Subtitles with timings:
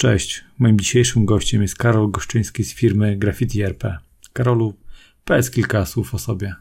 [0.00, 3.98] Cześć, moim dzisiejszym gościem jest Karol Goszczyński z firmy Graffiti RP.
[4.32, 4.74] Karolu,
[5.24, 6.54] powiedz kilka słów o sobie.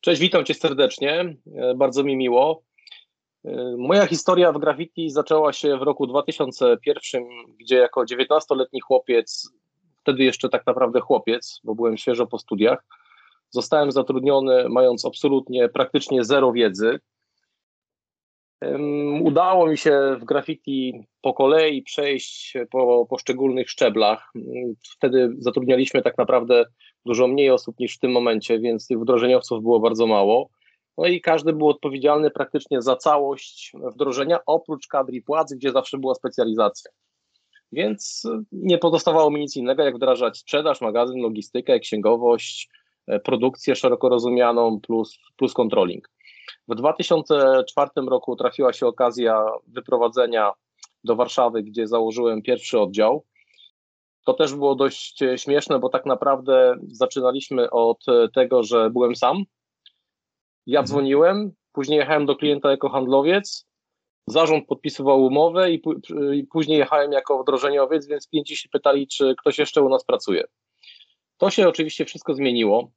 [0.00, 2.62] Cześć, witam Cię serdecznie, e, bardzo mi miło.
[3.44, 7.22] E, moja historia w graffiti zaczęła się w roku 2001,
[7.60, 9.50] gdzie jako 19-letni chłopiec,
[10.02, 12.84] wtedy jeszcze tak naprawdę chłopiec, bo byłem świeżo po studiach,
[13.50, 17.00] zostałem zatrudniony mając absolutnie praktycznie zero wiedzy
[19.22, 24.32] Udało mi się w graffiti po kolei przejść po poszczególnych szczeblach.
[24.96, 26.64] Wtedy zatrudnialiśmy tak naprawdę
[27.06, 30.50] dużo mniej osób niż w tym momencie, więc tych wdrożeniowców było bardzo mało.
[30.98, 35.98] No i każdy był odpowiedzialny praktycznie za całość wdrożenia, oprócz kadry i płac, gdzie zawsze
[35.98, 36.90] była specjalizacja.
[37.72, 42.68] Więc nie pozostawało mi nic innego, jak wdrażać sprzedaż, magazyn, logistykę, księgowość,
[43.06, 46.08] e, produkcję szeroko rozumianą plus, plus controlling.
[46.68, 50.52] W 2004 roku trafiła się okazja wyprowadzenia
[51.04, 53.24] do Warszawy, gdzie założyłem pierwszy oddział.
[54.26, 59.44] To też było dość śmieszne, bo tak naprawdę zaczynaliśmy od tego, że byłem sam.
[60.66, 60.86] Ja mhm.
[60.86, 63.66] dzwoniłem, później jechałem do klienta jako handlowiec,
[64.26, 65.82] zarząd podpisywał umowę i,
[66.34, 70.44] i później jechałem jako wdrożeniowiec, więc klienci się pytali, czy ktoś jeszcze u nas pracuje.
[71.38, 72.90] To się oczywiście wszystko zmieniło.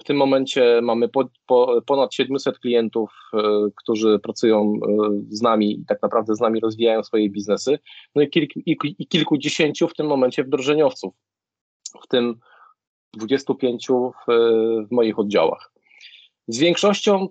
[0.00, 3.38] W tym momencie mamy po, po, ponad 700 klientów, e,
[3.76, 7.78] którzy pracują e, z nami i tak naprawdę z nami rozwijają swoje biznesy.
[8.14, 11.14] No i, kilk, i, i kilkudziesięciu w tym momencie wdrożeniowców,
[12.04, 12.38] w tym
[13.14, 14.32] 25 w,
[14.88, 15.72] w moich oddziałach.
[16.48, 17.28] Z większością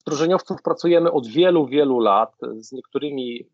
[0.00, 3.46] wdrożeniowców pracujemy od wielu, wielu lat, z niektórymi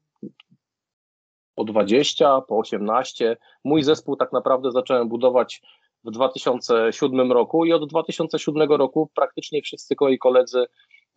[1.55, 3.37] po 20, po 18.
[3.65, 5.63] Mój zespół tak naprawdę zacząłem budować
[6.05, 10.65] w 2007 roku i od 2007 roku praktycznie wszyscy moi koledzy,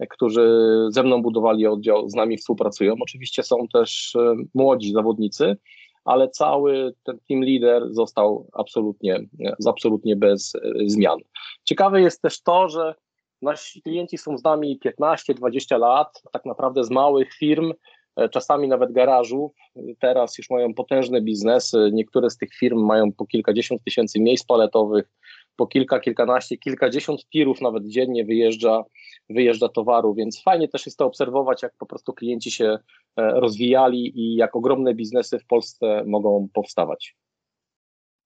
[0.09, 2.95] którzy ze mną budowali oddział, z nami współpracują.
[3.01, 5.57] Oczywiście są też e, młodzi zawodnicy,
[6.05, 9.19] ale cały ten team leader został absolutnie,
[9.67, 11.19] absolutnie bez e, zmian.
[11.63, 12.95] Ciekawe jest też to, że
[13.41, 18.91] nasi klienci są z nami 15-20 lat, tak naprawdę z małych firm, E, czasami nawet
[18.91, 19.51] garażów.
[19.99, 21.89] Teraz już mają potężne biznesy.
[21.93, 25.11] Niektóre z tych firm mają po kilkadziesiąt tysięcy miejsc paletowych,
[25.55, 28.83] po kilka, kilkanaście, kilkadziesiąt tirów nawet dziennie wyjeżdża,
[29.29, 32.79] wyjeżdża towaru, więc fajnie też jest to obserwować, jak po prostu klienci się e,
[33.15, 37.15] rozwijali i jak ogromne biznesy w Polsce mogą powstawać.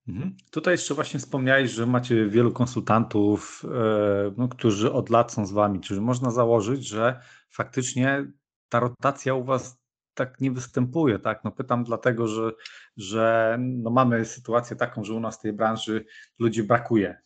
[0.08, 0.36] Mhm.
[0.52, 5.52] Tutaj jeszcze właśnie wspomniałeś, że macie wielu konsultantów, e, no, którzy od lat są z
[5.52, 8.26] wami, czyli można założyć, że faktycznie
[8.70, 9.80] ta rotacja u Was
[10.14, 11.44] tak nie występuje, tak?
[11.44, 12.52] No pytam dlatego, że,
[12.98, 16.06] że no mamy sytuację taką, że u nas w tej branży
[16.40, 17.18] ludzi brakuje.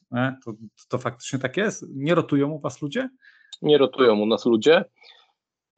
[0.45, 0.53] To,
[0.89, 1.85] to faktycznie tak jest?
[1.95, 3.09] Nie rotują u Was ludzie?
[3.61, 4.85] Nie rotują u nas ludzie.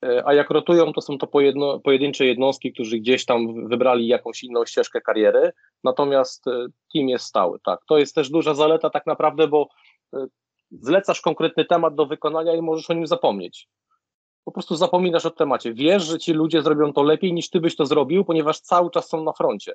[0.03, 4.43] E, a jak rotują, to są to pojedno, pojedyncze jednostki, którzy gdzieś tam wybrali jakąś
[4.43, 5.51] inną ścieżkę kariery,
[5.83, 6.51] natomiast e,
[6.93, 7.59] team jest stały.
[7.65, 7.79] Tak.
[7.87, 9.67] To jest też duża zaleta tak naprawdę, bo
[10.13, 10.25] e,
[10.71, 13.67] zlecasz konkretny temat do wykonania i możesz o nim zapomnieć
[14.45, 15.73] po prostu zapominasz o temacie.
[15.73, 19.09] Wiesz, że ci ludzie zrobią to lepiej niż ty byś to zrobił, ponieważ cały czas
[19.09, 19.73] są na froncie.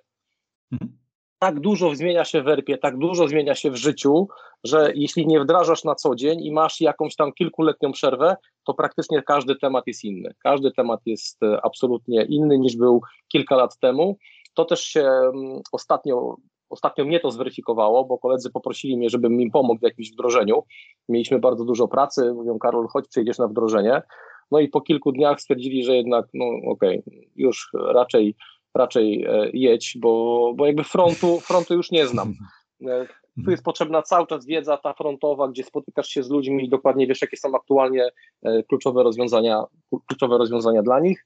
[0.72, 0.98] Mhm.
[1.38, 4.28] Tak dużo zmienia się w erpie, tak dużo zmienia się w życiu,
[4.64, 9.22] że jeśli nie wdrażasz na co dzień i masz jakąś tam kilkuletnią przerwę, to praktycznie
[9.22, 10.34] każdy temat jest inny.
[10.42, 14.16] Każdy temat jest e, absolutnie inny niż był kilka lat temu.
[14.54, 16.36] To też się mm, ostatnio
[16.70, 20.62] Ostatnio mnie to zweryfikowało, bo koledzy poprosili mnie, żebym im pomógł w jakimś wdrożeniu.
[21.08, 24.02] Mieliśmy bardzo dużo pracy, mówią Karol, chodź, przyjdziesz na wdrożenie.
[24.50, 28.34] No i po kilku dniach stwierdzili, że jednak, no okej, okay, już raczej,
[28.74, 32.34] raczej e, jedź, bo, bo jakby frontu, frontu już nie znam.
[32.86, 33.06] E,
[33.44, 37.06] tu jest potrzebna cały czas wiedza ta frontowa, gdzie spotykasz się z ludźmi i dokładnie
[37.06, 38.08] wiesz, jakie są aktualnie
[38.42, 39.64] e, kluczowe rozwiązania,
[40.06, 41.24] kluczowe rozwiązania dla nich,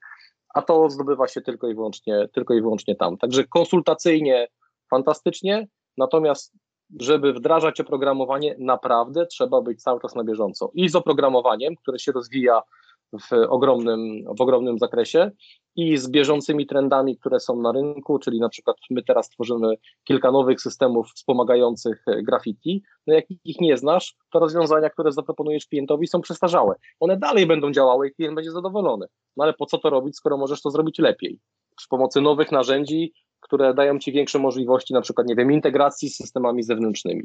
[0.54, 3.16] a to zdobywa się tylko i wyłącznie, tylko i wyłącznie tam.
[3.18, 4.48] Także konsultacyjnie
[4.90, 6.52] fantastycznie, natomiast
[7.00, 10.70] żeby wdrażać oprogramowanie, naprawdę trzeba być cały czas na bieżąco.
[10.74, 12.62] I z oprogramowaniem, które się rozwija
[13.12, 15.30] w ogromnym, w ogromnym zakresie
[15.76, 19.74] i z bieżącymi trendami, które są na rynku, czyli na przykład my teraz tworzymy
[20.04, 22.82] kilka nowych systemów wspomagających graffiti.
[23.06, 26.74] No jak ich nie znasz, to rozwiązania, które zaproponujesz klientowi są przestarzałe.
[27.00, 29.06] One dalej będą działały i klient będzie zadowolony.
[29.36, 31.38] No ale po co to robić, skoro możesz to zrobić lepiej?
[31.76, 36.16] Przy pomocy nowych narzędzi, które dają ci większe możliwości, na przykład, nie wiem, integracji z
[36.16, 37.22] systemami zewnętrznymi.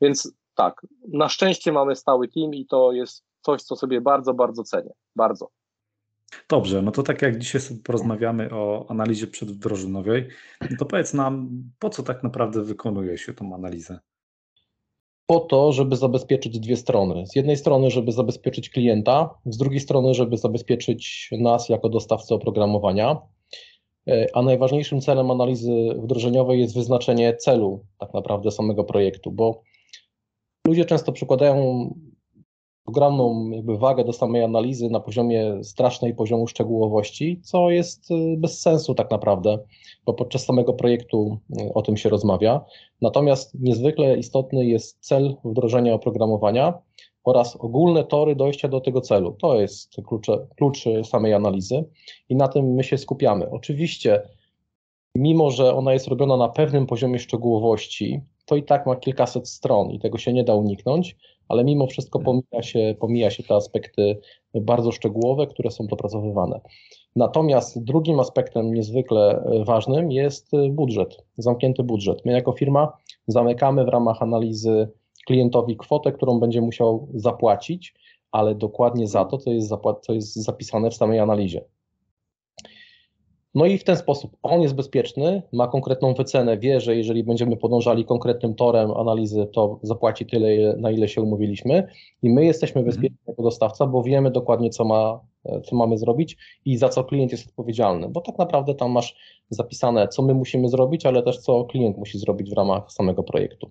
[0.00, 4.62] Więc tak, na szczęście mamy stały team i to jest coś, co sobie bardzo, bardzo
[4.64, 4.90] cenię.
[5.16, 5.48] Bardzo.
[6.48, 10.28] Dobrze, no to tak jak dzisiaj sobie porozmawiamy o analizie przedwdrożeniowej,
[10.60, 13.98] no to powiedz nam, po co tak naprawdę wykonuje się tą analizę?
[15.26, 17.26] Po to, żeby zabezpieczyć dwie strony.
[17.26, 23.16] Z jednej strony, żeby zabezpieczyć klienta, z drugiej strony, żeby zabezpieczyć nas jako dostawcę oprogramowania.
[24.34, 29.62] a najważniejszym celem analizy wdrożeniowej jest wyznaczenie celu tak naprawdę samego projektu, bo
[30.66, 31.54] ludzie często przykładają
[32.90, 38.60] ogromną jakby wagę do samej analizy na poziomie strasznej poziomu szczegółowości, co jest y, bez
[38.60, 39.58] sensu tak naprawdę,
[40.06, 42.64] bo podczas samego projektu y, o tym się rozmawia.
[43.00, 46.78] Natomiast niezwykle istotny jest cel wdrożenia oprogramowania
[47.24, 49.36] oraz ogólne tory dojścia do tego celu.
[49.40, 50.26] To jest klucz,
[50.56, 51.84] klucz samej analizy
[52.28, 53.50] i na tym my się skupiamy.
[53.50, 54.22] Oczywiście,
[55.14, 59.90] mimo że ona jest robiona na pewnym poziomie szczegółowości, to i tak ma kilkaset stron
[59.90, 61.16] i tego się nie da uniknąć,
[61.48, 62.42] ale mimo wszystko mhm.
[62.42, 64.20] pomija się, pomija się te aspekty
[64.54, 66.60] bardzo szczegółowe, które są dopracowywane.
[67.16, 72.24] Natomiast drugim aspektem niezwykle ważnym jest budżet, zamknięty budżet.
[72.24, 72.92] My jako firma
[73.26, 74.88] zamykamy w ramach analizy
[75.26, 77.94] klientowi kwotę, którą będzie musiał zapłacić,
[78.32, 81.64] ale dokładnie za to, co jest, co jest zapisane w samej analizie.
[83.54, 87.56] No i w ten sposób on jest bezpieczny, ma konkretną wycenę, wie, że jeżeli będziemy
[87.56, 91.86] podążali konkretnym torem analizy, to zapłaci tyle, na ile się umówiliśmy
[92.22, 92.86] i my jesteśmy mhm.
[92.86, 95.20] bezpieczni jako dostawca, bo wiemy dokładnie, co, ma,
[95.64, 99.16] co mamy zrobić i za co klient jest odpowiedzialny, bo tak naprawdę tam masz
[99.50, 103.70] zapisane, co my musimy zrobić, ale też co klient musi zrobić w ramach samego projektu.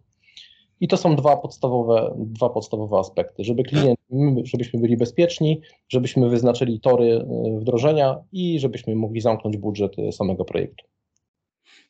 [0.80, 4.00] I to są dwa podstawowe, dwa podstawowe aspekty, żeby klient,
[4.44, 10.46] żebyśmy byli bezpieczni, żebyśmy wyznaczyli tory e, wdrożenia i żebyśmy mogli zamknąć budżet e, samego
[10.46, 10.86] projektu.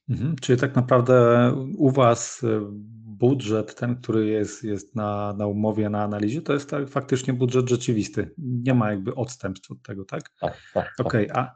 [0.10, 2.62] Mhm, czyli tak naprawdę u Was e,
[3.06, 7.70] budżet, ten, który jest, jest na, na umowie, na analizie, to jest tak faktycznie budżet
[7.70, 8.32] rzeczywisty.
[8.38, 10.22] Nie ma jakby odstępstw od tego, tak?
[10.42, 10.94] Tak, tak.
[10.98, 11.08] tak.
[11.08, 11.56] Okej, okay, a,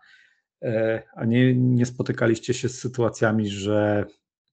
[1.16, 4.06] a nie, nie spotykaliście się z sytuacjami, że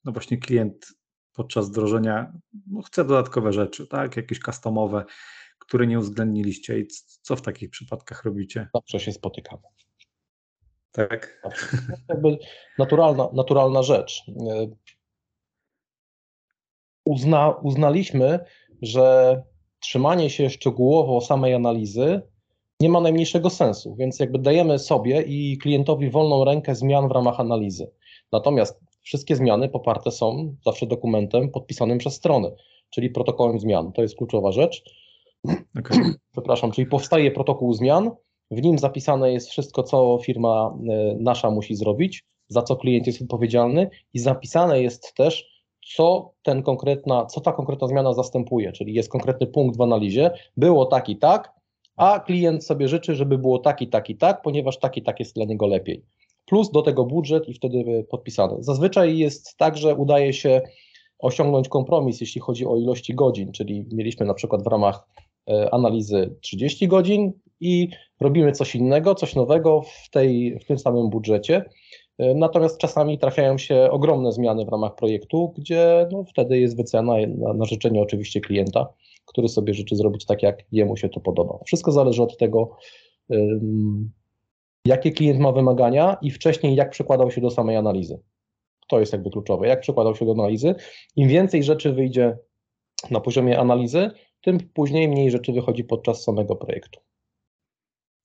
[0.04, 0.99] no właśnie klient
[1.32, 2.32] podczas wdrożenia
[2.66, 4.16] no, chce dodatkowe rzeczy, tak?
[4.16, 5.04] Jakieś customowe,
[5.58, 6.86] które nie uwzględniliście i
[7.22, 8.68] co w takich przypadkach robicie?
[8.74, 9.62] Zawsze się spotykamy.
[10.92, 11.42] Tak.
[12.08, 12.38] Jakby
[12.78, 14.24] naturalna, naturalna rzecz.
[17.04, 18.38] Uzna, uznaliśmy,
[18.82, 19.36] że
[19.80, 22.22] trzymanie się szczegółowo samej analizy
[22.80, 27.40] nie ma najmniejszego sensu, więc jakby dajemy sobie i klientowi wolną rękę zmian w ramach
[27.40, 27.90] analizy.
[28.32, 32.54] Natomiast wszystkie zmiany poparte są zawsze dokumentem podpisanym przez strony,
[32.90, 33.92] czyli protokołem zmian.
[33.92, 34.82] To jest kluczowa rzecz.
[35.78, 36.14] Okay.
[36.32, 38.10] Przepraszam, czyli powstaje protokół zmian,
[38.50, 43.22] w nim zapisane jest wszystko, co firma e, nasza musi zrobić, za co klient jest
[43.22, 45.60] odpowiedzialny i zapisane jest też,
[45.94, 50.86] co, ten konkretna, co ta konkretna zmiana zastępuje, czyli jest konkretny punkt w analizie, było
[50.86, 51.52] tak i tak,
[51.96, 55.20] a klient sobie życzy, żeby było tak i tak i tak, ponieważ tak i tak
[55.20, 56.04] jest dla niego lepiej
[56.50, 58.56] plus do tego budżet i wtedy podpisane.
[58.60, 60.60] Zazwyczaj jest tak, że udaje się
[61.18, 65.08] osiągnąć kompromis, jeśli chodzi o ilości godzin, czyli mieliśmy na przykład w ramach
[65.50, 67.88] e, analizy 30 godzin i
[68.20, 71.64] robimy coś innego, coś nowego w, tej, w tym samym budżecie.
[72.18, 77.14] E, natomiast czasami trafiają się ogromne zmiany w ramach projektu, gdzie no, wtedy jest wycena
[77.38, 78.88] na, na życzenie oczywiście klienta,
[79.26, 81.58] który sobie życzy zrobić tak, jak jemu się to podoba.
[81.66, 82.76] Wszystko zależy od tego,
[84.86, 88.20] jakie klient ma wymagania i wcześniej jak przykładał się do samej analizy.
[88.88, 90.74] To jest jakby kluczowe, jak przykładał się do analizy.
[91.16, 92.38] Im więcej rzeczy wyjdzie
[93.10, 94.10] na poziomie analizy,
[94.40, 97.00] tym później mniej rzeczy wychodzi podczas samego projektu.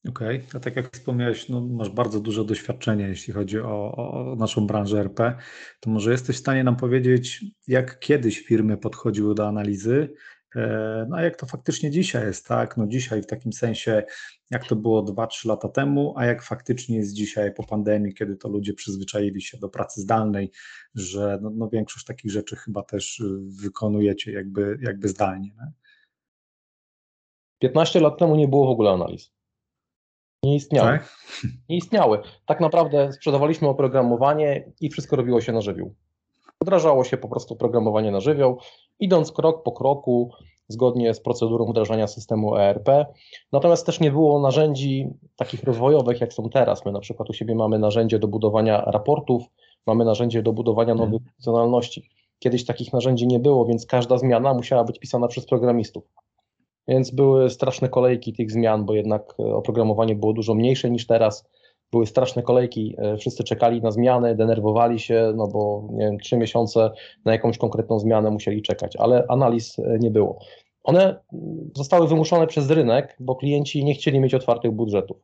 [0.09, 0.49] Okej, okay.
[0.53, 4.99] a tak jak wspomniałeś, no, masz bardzo duże doświadczenie, jeśli chodzi o, o, naszą branżę
[4.99, 5.37] RP,
[5.79, 10.13] to może jesteś w stanie nam powiedzieć, jak kiedyś firmy podchodziły do analizy,
[11.09, 12.77] no a jak to faktycznie dzisiaj jest, tak?
[12.77, 14.03] No dzisiaj w takim sensie,
[14.51, 18.50] jak to było 2-3 lata temu, a jak faktycznie jest dzisiaj po pandemii, kiedy to
[18.50, 20.51] ludzie przyzwyczaili się do pracy zdalnej,
[20.95, 25.50] że no, no większość takich rzeczy chyba też y, wykonujecie jakby, jakby zdalnie.
[25.50, 25.71] Nie?
[27.59, 29.33] 15 lat temu nie było w ogóle analiz.
[30.43, 30.91] Nie istniały.
[30.91, 31.17] Tak?
[31.69, 32.21] Nie istniały.
[32.45, 35.95] Tak naprawdę sprzedawaliśmy oprogramowanie i wszystko robiło się na żywioł.
[36.62, 38.59] Wdrażało się po prostu programowanie na żywioł,
[38.99, 40.31] idąc krok po kroku,
[40.67, 43.05] zgodnie z procedurą wdrażania systemu ERP.
[43.51, 46.85] Natomiast też nie było narzędzi takich rozwojowych, jak są teraz.
[46.85, 49.43] My na przykład u siebie mamy narzędzie do budowania raportów,
[49.85, 51.09] mamy narzędzie do budowania mhm.
[51.09, 52.09] nowych funkcjonalności.
[52.39, 56.03] Kiedyś takich narzędzi nie było, więc każda zmiana musiała być pisana przez programistów.
[56.87, 61.49] Więc były straszne kolejki tych zmian, bo jednak oprogramowanie było dużo mniejsze niż teraz
[61.92, 66.38] były straszne kolejki, e, wszyscy czekali na zmiany, denerwowali się, no bo nie wiem, trzy
[66.38, 66.92] miesiące
[67.25, 70.39] na jakąś konkretną zmianę musieli czekać, ale analiz e, nie było.
[70.84, 71.20] One
[71.75, 75.18] zostały wymuszone przez rynek, bo klienci nie chcieli mieć otwartych budżetów.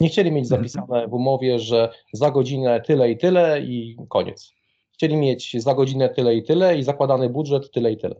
[0.00, 0.60] Nie chcieli mieć mhm.
[0.60, 4.52] zapisane w umowie, że za godzinę tyle i tyle i koniec.
[4.92, 8.14] Chcieli mieć za godzinę tyle i tyle i zakładany budżet tyle i tyle.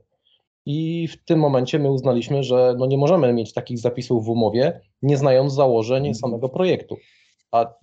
[0.66, 4.80] I w tym momencie my uznaliśmy, że no nie możemy mieć takich zapisów w umowie,
[5.02, 6.14] nie znając założeń mhm.
[6.14, 6.96] samego projektu
[7.54, 7.74] a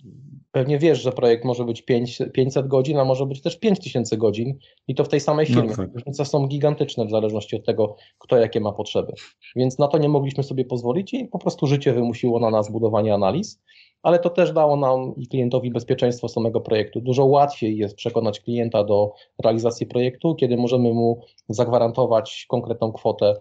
[0.52, 4.58] pewnie wiesz, że projekt może być 5, 500 godzin, a może być też 5000 godzin
[4.88, 5.70] i to w tej samej no firmie.
[5.70, 5.94] No tak.
[5.94, 9.12] Różnice są gigantyczne w zależności od tego, kto jakie ma potrzeby.
[9.56, 13.14] Więc na to nie mogliśmy sobie pozwolić i po prostu życie wymusiło na nas budowanie
[13.14, 13.62] analiz,
[14.02, 17.00] ale to też dało nam i klientowi bezpieczeństwo samego projektu.
[17.00, 19.12] Dużo łatwiej jest przekonać klienta do
[19.44, 23.34] realizacji projektu, kiedy możemy mu zagwarantować konkretną kwotę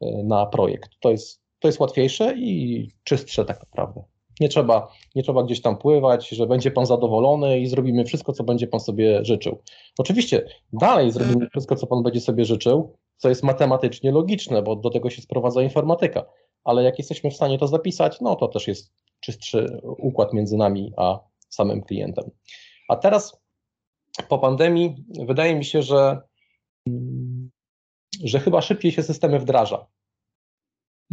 [0.00, 0.90] e, na projekt.
[1.00, 4.13] To jest, to jest łatwiejsze i czystsze tak naprawdę.
[4.40, 8.44] Nie trzeba, nie trzeba gdzieś tam pływać, że będzie pan zadowolony i zrobimy wszystko, co
[8.44, 9.62] będzie pan sobie życzył.
[9.98, 14.90] Oczywiście dalej zrobimy wszystko, co pan będzie sobie życzył, co jest matematycznie logiczne, bo do
[14.90, 16.24] tego się sprowadza informatyka.
[16.64, 20.92] Ale jak jesteśmy w stanie to zapisać, no to też jest czystszy układ między nami
[20.96, 22.30] a samym klientem.
[22.88, 23.40] A teraz
[24.28, 26.20] po pandemii wydaje mi się, że,
[28.24, 29.86] że chyba szybciej się systemy wdraża.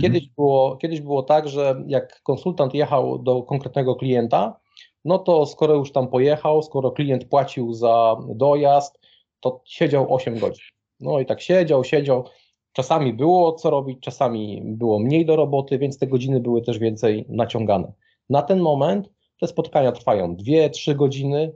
[0.01, 0.34] Kiedyś mhm.
[0.38, 4.60] było, kiedyś było tak, że jak konsultant jechał do konkretnego klienta,
[5.05, 9.00] no to skoro już tam pojechał, skoro klient płacił za dojazd,
[9.39, 10.63] to siedział 8 godzin.
[11.00, 12.25] No i tak siedział, siedział.
[12.74, 17.25] Czasami było co robić, czasami było mniej do roboty, więc te godziny były też więcej
[17.29, 17.93] naciągane.
[18.29, 21.53] Na ten moment te spotkania trwają 2-3 godziny,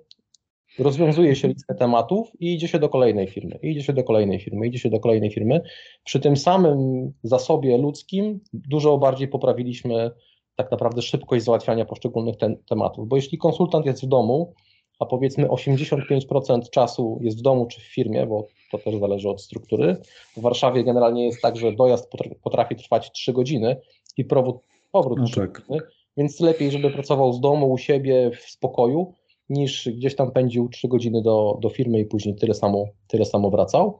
[0.79, 4.67] rozwiązuje się listę tematów i idzie się do kolejnej firmy, idzie się do kolejnej firmy,
[4.67, 5.61] idzie się do kolejnej firmy.
[6.03, 10.11] Przy tym samym zasobie ludzkim dużo bardziej poprawiliśmy
[10.55, 14.53] tak naprawdę szybkość załatwiania poszczególnych ten, tematów, bo jeśli konsultant jest w domu,
[14.99, 19.41] a powiedzmy 85% czasu jest w domu czy w firmie, bo to też zależy od
[19.41, 19.97] struktury.
[20.37, 22.11] W Warszawie generalnie jest tak, że dojazd
[22.43, 23.81] potrafi trwać 3 godziny
[24.17, 24.57] i powrót,
[24.91, 25.51] powrót no 3 tak.
[25.51, 25.79] godziny,
[26.17, 29.13] więc lepiej, żeby pracował z domu u siebie w spokoju,
[29.49, 33.49] niż gdzieś tam pędził 3 godziny do, do firmy i później tyle samo, tyle samo
[33.49, 33.99] wracał.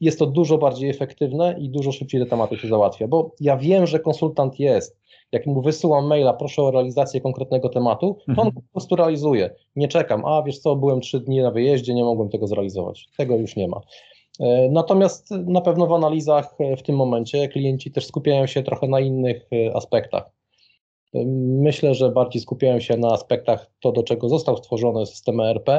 [0.00, 3.86] Jest to dużo bardziej efektywne i dużo szybciej te tematy się załatwia, bo ja wiem,
[3.86, 4.96] że konsultant jest.
[5.32, 8.52] Jak mu wysyłam maila, proszę o realizację konkretnego tematu, to on mhm.
[8.52, 9.50] po prostu realizuje.
[9.76, 13.08] Nie czekam, a wiesz co, byłem trzy dni na wyjeździe, nie mogłem tego zrealizować.
[13.16, 13.80] Tego już nie ma.
[14.40, 19.00] E, natomiast na pewno w analizach w tym momencie klienci też skupiają się trochę na
[19.00, 20.35] innych e, aspektach.
[21.14, 25.70] Myślę, że bardziej skupiają się na aspektach to, do czego został stworzony system ERP,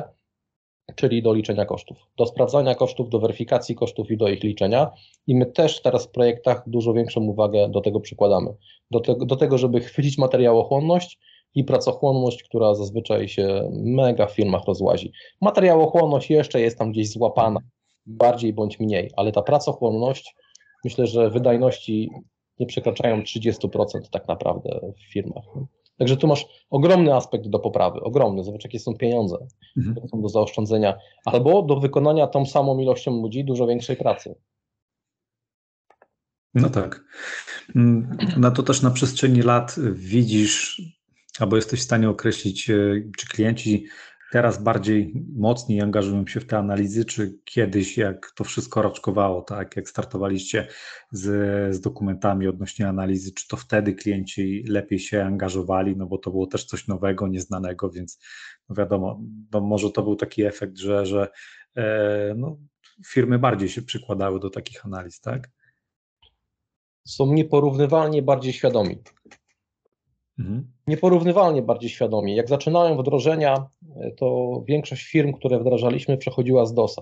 [0.96, 4.91] czyli do liczenia kosztów, do sprawdzania kosztów, do weryfikacji kosztów i do ich liczenia.
[5.27, 8.53] I my też teraz w projektach dużo większą uwagę do tego przykładamy.
[8.91, 11.19] Do tego, do tego żeby chwycić materiałochłonność
[11.55, 15.12] i pracochłonność, która zazwyczaj się mega w firmach rozłazi.
[15.41, 17.60] Materiałochłonność jeszcze jest tam gdzieś złapana,
[18.05, 20.36] bardziej bądź mniej, ale ta pracochłonność,
[20.84, 22.10] myślę, że wydajności
[22.60, 25.44] nie przekraczają 30% tak naprawdę w firmach.
[25.98, 28.44] Także tu masz ogromny aspekt do poprawy, ogromny.
[28.44, 29.38] Zobacz, jakie są pieniądze,
[29.78, 29.96] mhm.
[29.96, 34.36] które są do zaoszczędzenia, albo do wykonania tą samą ilością ludzi dużo większej pracy.
[36.54, 37.04] No tak.
[38.38, 40.82] No to też na przestrzeni lat widzisz,
[41.40, 42.76] albo jesteś w stanie określić, e,
[43.18, 43.86] czy klienci
[44.31, 49.75] teraz bardziej mocniej angażują się w te analizy, czy kiedyś, jak to wszystko raczkowało, tak,
[49.75, 50.67] jak startowaliście
[51.12, 51.25] z,
[51.75, 56.48] z dokumentami odnośnie analizy, czy to wtedy klienci lepiej się angażowali, no bo to było
[56.48, 58.19] też coś nowego, nieznanego, więc
[58.69, 61.27] no wiadomo, no może to był taki efekt, że, że
[61.75, 62.57] e, no,
[63.07, 65.50] firmy bardziej się przykładały do takich analiz, tak?
[67.05, 68.98] Są nieporównywalnie bardziej świadomi.
[70.39, 70.72] Mhm.
[70.88, 72.36] Nieporównywalnie bardziej świadomi.
[72.36, 77.01] Jak zaczynałem wdrożenia, e, to większość firm, które wdrażaliśmy, przechodziła z DOSa.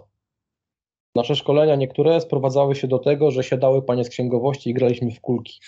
[1.15, 5.21] Nasze szkolenia niektóre sprowadzały się do tego, że siadały panie z księgowości i graliśmy w
[5.21, 5.59] kulki.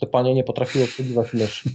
[0.00, 1.70] Te panie nie potrafiły obsługiwać myszy.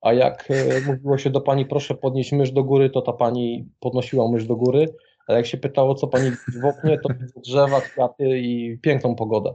[0.00, 3.68] A jak e, mówiło się do pani, proszę podnieść mysz do góry, to ta pani
[3.80, 4.94] podnosiła mysz do góry.
[5.28, 9.54] A jak się pytało, co pani w oknie, to drzewa, kwiaty i piękną pogodę.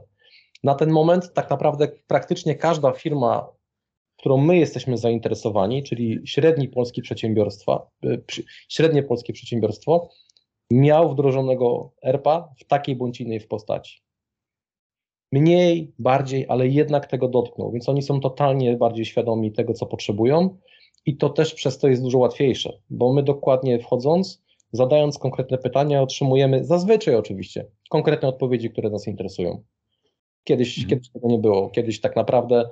[0.64, 3.48] Na ten moment tak naprawdę praktycznie każda firma
[4.18, 8.22] którą my jesteśmy zainteresowani, czyli średni polski przedsiębiorstwa, y,
[8.68, 10.08] średnie polskie przedsiębiorstwo,
[10.70, 14.00] miał wdrożonego ERPA w takiej bądź innej w postaci.
[15.32, 20.56] Mniej, bardziej, ale jednak tego dotknął, więc oni są totalnie bardziej świadomi tego, co potrzebują
[21.06, 26.02] i to też przez to jest dużo łatwiejsze, bo my dokładnie wchodząc, zadając konkretne pytania,
[26.02, 29.62] otrzymujemy zazwyczaj oczywiście konkretne odpowiedzi, które nas interesują.
[30.44, 30.90] Kiedyś, mhm.
[30.90, 31.70] kiedyś tego nie było.
[31.70, 32.70] Kiedyś tak naprawdę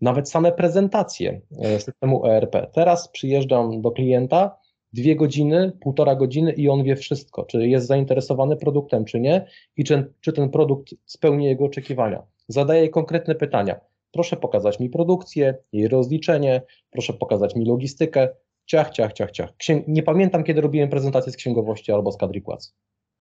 [0.00, 2.70] nawet same prezentacje e, systemu ERP.
[2.72, 4.56] Teraz przyjeżdżam do klienta,
[4.92, 9.84] dwie godziny, półtora godziny i on wie wszystko, czy jest zainteresowany produktem, czy nie i
[9.84, 12.22] czy, czy ten produkt spełni jego oczekiwania.
[12.48, 13.80] Zadaję konkretne pytania.
[14.12, 18.28] Proszę pokazać mi produkcję, jej rozliczenie, proszę pokazać mi logistykę.
[18.66, 19.50] Ciach, ciach, ciach, ciach.
[19.88, 22.74] nie pamiętam, kiedy robiłem prezentację z księgowości albo z kadry płac.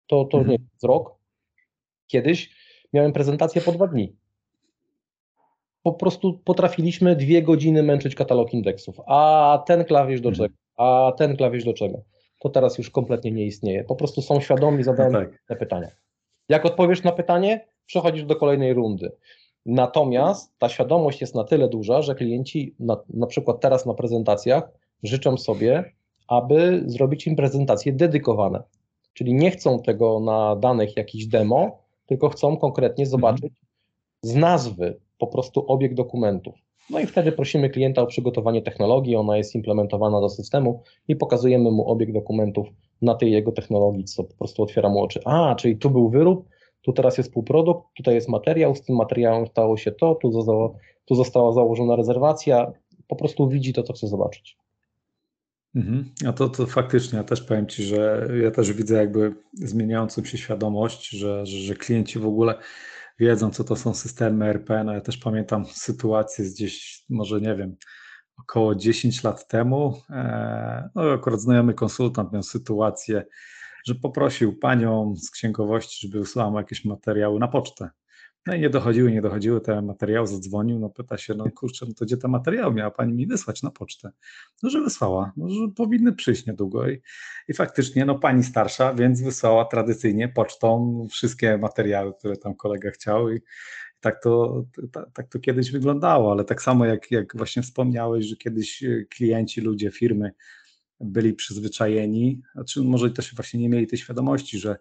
[0.07, 0.47] To, to mhm.
[0.47, 1.15] nie jest rok.
[2.07, 2.55] Kiedyś
[2.93, 4.15] miałem prezentację po dwa dni.
[5.83, 9.01] Po prostu potrafiliśmy dwie godziny męczyć katalog indeksów.
[9.07, 10.49] A ten klawisz do mhm.
[10.49, 10.59] czego?
[10.77, 12.01] A ten klawisz do czego?
[12.39, 13.83] To teraz już kompletnie nie istnieje.
[13.83, 15.43] Po prostu są świadomi, zadają no tak.
[15.47, 15.87] te pytania.
[16.49, 19.11] Jak odpowiesz na pytanie, przechodzisz do kolejnej rundy.
[19.65, 24.63] Natomiast ta świadomość jest na tyle duża, że klienci na, na przykład teraz na prezentacjach
[25.03, 25.93] życzą sobie,
[26.27, 28.63] aby zrobić im prezentacje dedykowane.
[29.13, 33.11] Czyli nie chcą tego na danych jakiś demo, tylko chcą konkretnie mhm.
[33.11, 33.53] zobaczyć
[34.21, 36.55] z nazwy po prostu obieg dokumentów.
[36.89, 41.71] No i wtedy prosimy klienta o przygotowanie technologii, ona jest implementowana do systemu i pokazujemy
[41.71, 42.67] mu obieg dokumentów
[43.01, 45.19] na tej jego technologii, co po prostu otwiera mu oczy.
[45.25, 46.45] A, czyli tu był wyrób,
[46.81, 50.69] tu teraz jest półprodukt, tutaj jest materiał, z tym materiałem stało się to, tu została,
[51.05, 52.71] tu została założona rezerwacja,
[53.07, 54.57] po prostu widzi to, co chce zobaczyć.
[55.75, 56.11] Mhm.
[56.27, 60.37] A to, to faktycznie, ja też powiem Ci, że ja też widzę jakby zmieniającą się
[60.37, 62.55] świadomość, że, że, że klienci w ogóle
[63.19, 64.83] wiedzą, co to są systemy RP.
[64.83, 67.75] No ja też pamiętam sytuację z gdzieś, może nie wiem,
[68.37, 70.01] około 10 lat temu.
[70.09, 73.25] E, no akurat znajomy konsultant miał sytuację,
[73.87, 77.89] że poprosił panią z księgowości, żeby wysłała mu jakieś materiały na pocztę.
[78.47, 79.61] No i nie dochodziły, nie dochodziły.
[79.61, 83.13] Te materiały, zadzwonił, no pyta się, no kurczę, no to gdzie te materiały miała pani
[83.13, 84.11] mi wysłać na pocztę?
[84.63, 86.89] No, że wysłała, no, że powinny przyjść niedługo.
[86.89, 87.01] I,
[87.47, 93.31] i faktycznie, no pani starsza, więc wysłała tradycyjnie pocztą wszystkie materiały, które tam kolega chciał.
[93.33, 93.39] I
[93.99, 94.63] tak to,
[95.13, 99.61] tak, to kiedyś wyglądało, ale tak samo jak, jak właśnie wspomniałeś, że kiedyś e, klienci,
[99.61, 100.31] ludzie, firmy
[100.99, 104.77] byli przyzwyczajeni, znaczy może też właśnie nie mieli tej świadomości, że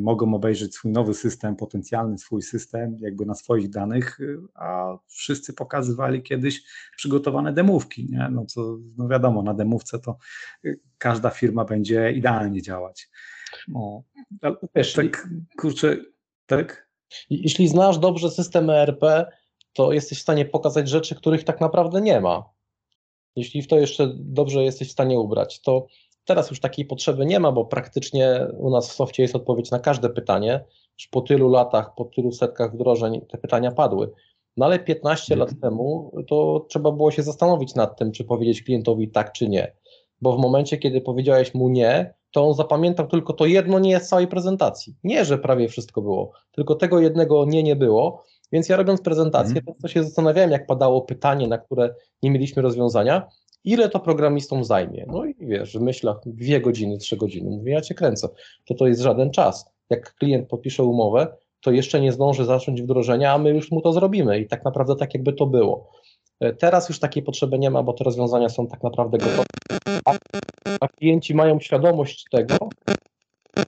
[0.00, 4.18] mogą obejrzeć swój nowy system, potencjalny swój system, jakby na swoich danych,
[4.54, 6.62] a wszyscy pokazywali kiedyś
[6.96, 8.28] przygotowane demówki, nie?
[8.32, 10.16] No co, no wiadomo, na demówce to
[10.98, 13.08] każda firma będzie idealnie działać.
[13.68, 14.02] No,
[14.74, 15.96] wiesz, tak, kurczę,
[16.46, 16.90] tak?
[17.30, 19.26] Jeśli znasz dobrze system ERP,
[19.72, 22.44] to jesteś w stanie pokazać rzeczy, których tak naprawdę nie ma.
[23.36, 25.86] Jeśli w to jeszcze dobrze jesteś w stanie ubrać, to
[26.24, 29.78] Teraz już takiej potrzeby nie ma, bo praktycznie u nas w softie jest odpowiedź na
[29.78, 30.64] każde pytanie.
[30.98, 34.10] Już po tylu latach, po tylu setkach wdrożeń te pytania padły.
[34.56, 35.60] No ale 15 lat mhm.
[35.60, 39.72] temu to trzeba było się zastanowić nad tym, czy powiedzieć klientowi tak, czy nie.
[40.20, 44.08] Bo w momencie, kiedy powiedziałeś mu nie, to on zapamiętał tylko to jedno nie z
[44.08, 44.94] całej prezentacji.
[45.04, 48.24] Nie, że prawie wszystko było, tylko tego jednego nie nie było.
[48.52, 49.74] Więc ja robiąc prezentację, mm.
[49.82, 53.28] to się zastanawiałem, jak padało pytanie, na które nie mieliśmy rozwiązania,
[53.64, 55.04] ile to programistom zajmie?
[55.08, 57.50] No i wiesz, w myślach dwie godziny, trzy godziny.
[57.50, 58.28] Mówię, ja cię kręcę.
[58.66, 59.70] To to jest żaden czas.
[59.90, 63.92] Jak klient podpisze umowę, to jeszcze nie zdąży zacząć wdrożenia, a my już mu to
[63.92, 65.90] zrobimy i tak naprawdę tak jakby to było.
[66.40, 69.44] E, teraz już takiej potrzeby nie ma, bo te rozwiązania są tak naprawdę gotowe.
[70.04, 70.14] A,
[70.80, 72.56] a klienci mają świadomość tego,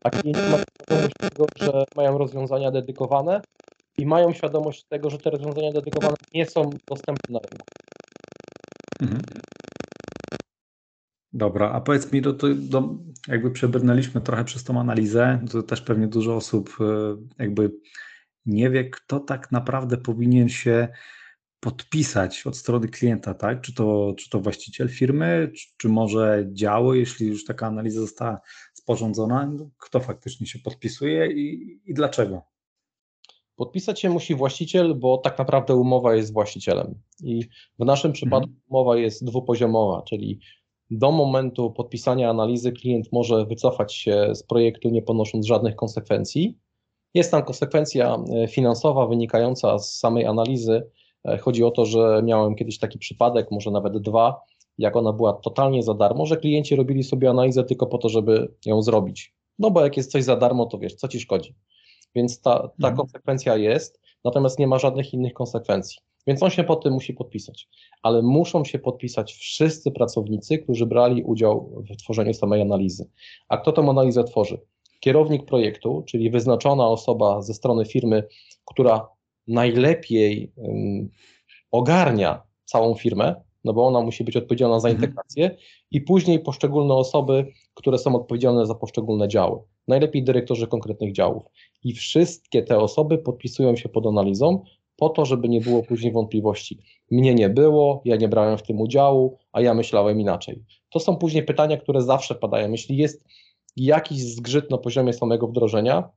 [0.05, 3.41] a klienci mają świadomość tego, że mają rozwiązania dedykowane
[3.99, 7.67] i mają świadomość tego, że te rozwiązania dedykowane nie są dostępne na rynku.
[9.03, 9.23] Mhm.
[11.33, 12.33] Dobra, a powiedz mi, to,
[12.71, 17.73] to jakby przebrnęliśmy trochę przez tą analizę, to też pewnie dużo osób e, jakby
[18.47, 20.89] nie wie, kto tak naprawdę powinien się
[21.61, 23.61] podpisać od strony klienta, tak?
[23.61, 28.41] Czy to, czy to właściciel firmy, czy, czy może działy, jeśli już taka analiza została
[28.75, 32.43] sporządzona, kto faktycznie się podpisuje i, i dlaczego?
[33.57, 36.95] Podpisać się musi właściciel, bo tak naprawdę umowa jest właścicielem.
[37.25, 38.63] I w naszym przypadku mhm.
[38.69, 40.41] umowa jest dwupoziomowa, czyli
[40.99, 46.59] do momentu podpisania analizy klient może wycofać się z projektu, nie ponosząc żadnych konsekwencji.
[47.15, 50.91] Jest tam konsekwencja e, finansowa wynikająca z samej analizy.
[51.25, 54.41] E, chodzi o to, że miałem kiedyś taki przypadek, może nawet dwa,
[54.79, 58.55] jak ona była totalnie za darmo, że klienci robili sobie analizę tylko po to, żeby
[58.67, 59.35] ją zrobić.
[59.59, 61.55] No bo jak jest coś za darmo, to wiesz, co ci szkodzi.
[62.15, 62.97] Więc ta, ta mhm.
[62.97, 65.99] konsekwencja jest, natomiast nie ma żadnych innych konsekwencji.
[66.27, 67.69] Więc on się pod tym musi podpisać.
[68.03, 73.11] Ale muszą się podpisać wszyscy pracownicy, którzy brali udział w tworzeniu samej analizy.
[73.49, 74.59] A kto tę analizę tworzy?
[75.01, 78.25] Kierownik projektu, czyli wyznaczona osoba ze strony firmy,
[78.65, 79.09] która
[79.49, 81.09] najlepiej um,
[81.71, 85.05] ogarnia całą firmę, no bo ona musi być odpowiedzialna za mhm.
[85.05, 85.63] integrację, mhm.
[85.91, 89.61] i później poszczególne osoby, które są odpowiedzialne za poszczególne działy.
[89.89, 91.43] Najlepiej dyrektorzy konkretnych działów.
[91.85, 94.65] I wszystkie te osoby podpisują się pod analizą,
[95.03, 96.79] po to, żeby nie było później wątpliwości.
[97.11, 100.65] Mnie nie było, ja nie brałem w tym udziału, a ja myślałem inaczej.
[100.91, 102.71] To są później pytania, które zawsze padają.
[102.71, 103.25] Jeśli jest
[103.77, 106.11] jakiś zgrzyt na poziomie samego wdrożenia,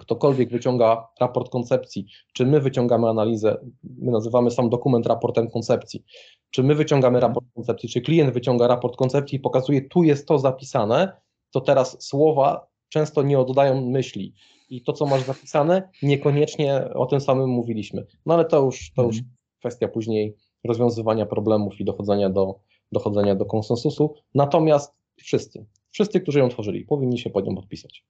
[0.00, 3.56] ktokolwiek wyciąga raport koncepcji, czy my wyciągamy analizę,
[3.98, 6.04] my nazywamy sam dokument raportem koncepcji,
[6.50, 10.38] czy my wyciągamy raport koncepcji, czy klient wyciąga raport koncepcji i pokazuje, tu jest to
[10.38, 11.12] zapisane,
[11.50, 14.34] to teraz słowa często nie oddają myśli.
[14.72, 18.06] I to, co masz zapisane, niekoniecznie o tym samym mówiliśmy.
[18.26, 19.34] No ale to już, to już mhm.
[19.58, 22.60] kwestia później rozwiązywania problemów i dochodzenia do,
[22.92, 24.14] dochodzenia do konsensusu.
[24.34, 28.04] Natomiast wszyscy, wszyscy, którzy ją tworzyli, powinni się pod nią podpisać.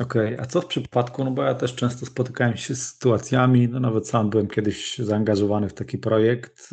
[0.00, 0.40] Okej, okay.
[0.40, 4.08] a co w przypadku, no bo ja też często spotykałem się z sytuacjami, no nawet
[4.08, 6.68] sam byłem kiedyś zaangażowany w taki projekt.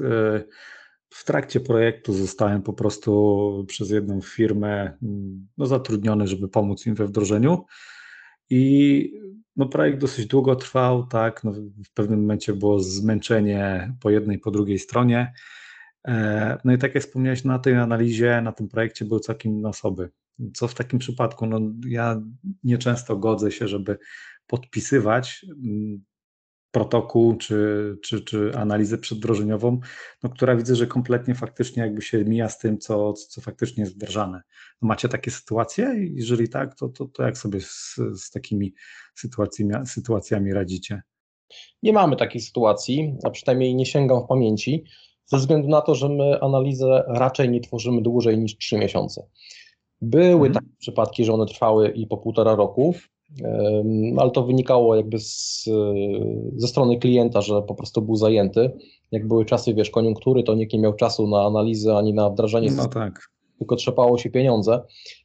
[1.10, 6.96] W trakcie projektu zostałem po prostu przez jedną firmę mm, no, zatrudniony, żeby pomóc im
[6.96, 7.66] we wdrożeniu.
[8.50, 9.12] I
[9.56, 11.44] no, projekt dosyć długo trwał, tak.
[11.44, 11.52] No,
[11.86, 15.34] w pewnym momencie było zmęczenie po jednej, po drugiej stronie.
[16.08, 19.70] E, no i tak jak wspomniałeś, na tej analizie, na tym projekcie były całkiem inne
[19.70, 20.10] osoby.
[20.54, 21.46] Co w takim przypadku?
[21.46, 22.22] No, ja
[22.64, 23.98] nieczęsto godzę się, żeby
[24.48, 25.46] podpisywać
[26.74, 29.80] protokół czy, czy, czy analizę przedwdrożeniową,
[30.24, 33.96] no, która widzę, że kompletnie faktycznie jakby się mija z tym, co, co faktycznie jest
[33.96, 34.42] wdrażane.
[34.82, 35.96] No, macie takie sytuacje?
[36.14, 38.74] Jeżeli tak, to, to, to jak sobie z, z takimi
[39.16, 41.02] sytuacjami, sytuacjami radzicie?
[41.84, 44.84] Nie mamy takiej sytuacji, a przynajmniej nie sięgam w pamięci,
[45.26, 49.28] ze względu na to, że my analizę raczej nie tworzymy dłużej niż 3 miesiące.
[50.02, 50.54] Były hmm.
[50.54, 52.96] takie przypadki, że one trwały i po półtora roku,
[54.18, 55.70] ale to wynikało jakby z,
[56.56, 58.72] ze strony klienta, że po prostu był zajęty.
[59.12, 62.72] Jak były czasy, wiesz, koniunktury, to nikt nie miał czasu na analizę ani na wdrażanie.
[62.72, 63.30] No tak.
[63.58, 64.82] Tylko trzepało się pieniądze.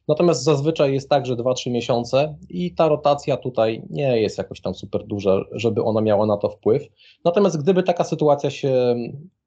[0.09, 4.75] Natomiast zazwyczaj jest tak, że 2-3 miesiące i ta rotacja tutaj nie jest jakoś tam
[4.75, 6.83] super duża, żeby ona miała na to wpływ.
[7.25, 8.95] Natomiast gdyby taka sytuacja się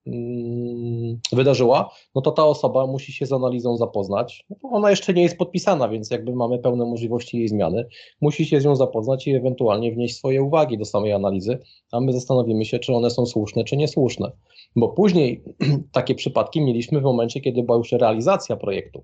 [0.06, 4.44] Mm, wydarzyła, no to ta osoba musi się z analizą zapoznać.
[4.62, 7.86] Ona jeszcze nie jest podpisana, więc jakby mamy pełne możliwości jej zmiany.
[8.20, 11.58] Musi się z nią zapoznać i ewentualnie wnieść swoje uwagi do samej analizy,
[11.92, 14.32] a my zastanowimy się, czy one są słuszne, czy niesłuszne.
[14.76, 15.44] Bo później
[15.92, 19.02] takie przypadki mieliśmy w momencie, kiedy była już realizacja projektu.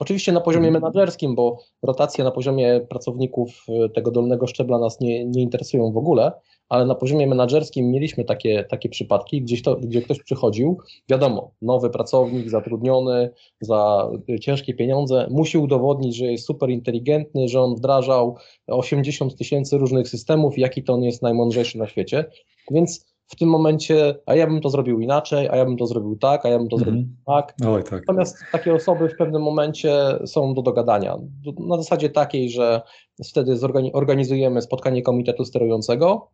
[0.00, 0.82] Oczywiście na poziomie mhm.
[0.82, 5.96] menedżerskim, bo rotacje na poziomie pracowników e, tego dolnego szczebla nas nie, nie interesują w
[5.96, 6.32] ogóle,
[6.68, 11.90] ale na poziomie menedżerskim mieliśmy takie, takie przypadki, gdzieś to, gdzie ktoś przychodził, wiadomo, nowy
[11.90, 14.10] pracownik, zatrudniony za
[14.40, 18.36] ciężkie pieniądze, musi udowodnić, że jest super inteligentny, że on wdrażał
[18.66, 22.24] 80 tysięcy różnych systemów, jaki to on jest najmądrzejszy na świecie,
[22.70, 26.16] więc w tym momencie, a ja bym to zrobił inaczej, a ja bym to zrobił
[26.16, 27.54] tak, a ja bym to zrobił tak.
[27.66, 28.00] Oj, tak.
[28.00, 29.94] Natomiast takie osoby w pewnym momencie
[30.26, 31.16] są do dogadania.
[31.58, 32.82] Na zasadzie takiej, że
[33.30, 33.56] wtedy
[33.92, 36.30] organizujemy spotkanie komitetu sterującego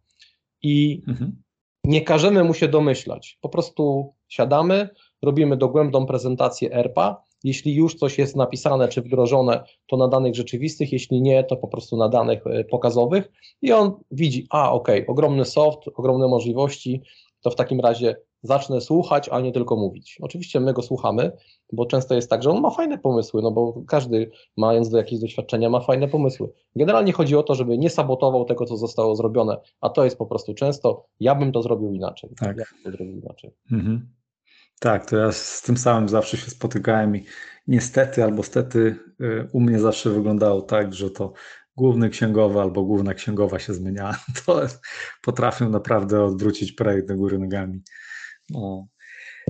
[0.63, 1.43] i mhm.
[1.85, 3.39] nie każemy mu się domyślać.
[3.41, 4.89] Po prostu siadamy,
[5.23, 7.23] robimy dogłębną prezentację ERPA.
[7.47, 11.69] Jeśli już coś jest napisane czy wdrożone, to na danych rzeczywistych, jeśli nie, to po
[11.69, 13.33] prostu na danych e, pokazowych
[13.63, 17.03] i on widzi, a ok, ogromny soft, ogromne możliwości,
[17.41, 20.19] to w takim razie zacznę słuchać, a nie tylko mówić.
[20.23, 21.33] Oczywiście my go słuchamy,
[21.73, 25.19] bo często jest tak, że on ma fajne pomysły, no bo każdy mając do jakieś
[25.19, 26.53] doświadczenia ma fajne pomysły.
[26.77, 30.27] Generalnie chodzi o to, żeby nie sabotował tego, co zostało zrobione, a to jest po
[30.27, 32.31] prostu często, ja bym to zrobił inaczej.
[32.41, 32.57] Tak.
[32.57, 33.51] Ja bym to zrobił inaczej.
[33.73, 34.09] Mhm.
[34.81, 37.25] Tak, to ja z tym samym zawsze się spotykałem i
[37.67, 41.33] niestety albo stety y, u mnie zawsze wyglądało tak, że to
[41.77, 44.61] główny księgowy albo główna księgowa się zmieniała, to
[45.23, 47.83] potrafią naprawdę odwrócić projekt do góry nogami.
[48.51, 48.87] No.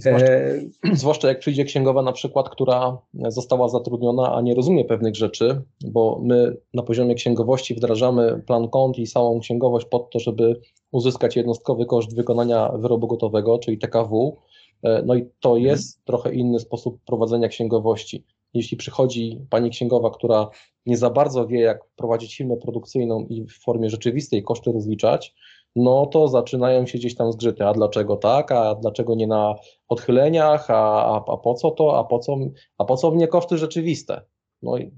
[0.01, 0.61] Zwłaszcza, e...
[1.03, 6.21] zwłaszcza jak przyjdzie księgowa na przykład, która została zatrudniona, a nie rozumie pewnych rzeczy, bo
[6.23, 10.61] my na poziomie księgowości wdrażamy plan kont i całą księgowość pod to, żeby
[10.93, 14.37] uzyskać jednostkowy koszt wykonania wyrobu gotowego, czyli TKW.
[14.83, 15.65] E, no i to mhm.
[15.65, 18.25] jest trochę inny sposób prowadzenia księgowości.
[18.55, 20.51] Jeśli przychodzi pani księgowa, która
[20.87, 25.35] nie za bardzo wie, jak prowadzić firmę produkcyjną i w formie rzeczywistej koszty rozliczać,
[25.77, 27.67] no to zaczynają się gdzieś tam zgrzyty.
[27.67, 28.53] A dlaczego tak?
[28.53, 29.55] A dlaczego nie na
[29.89, 30.71] odchyleniach?
[30.71, 31.99] A, a, a po co to?
[31.99, 32.37] A po co,
[32.79, 34.23] a po co mnie koszty rzeczywiste?
[34.62, 34.91] No i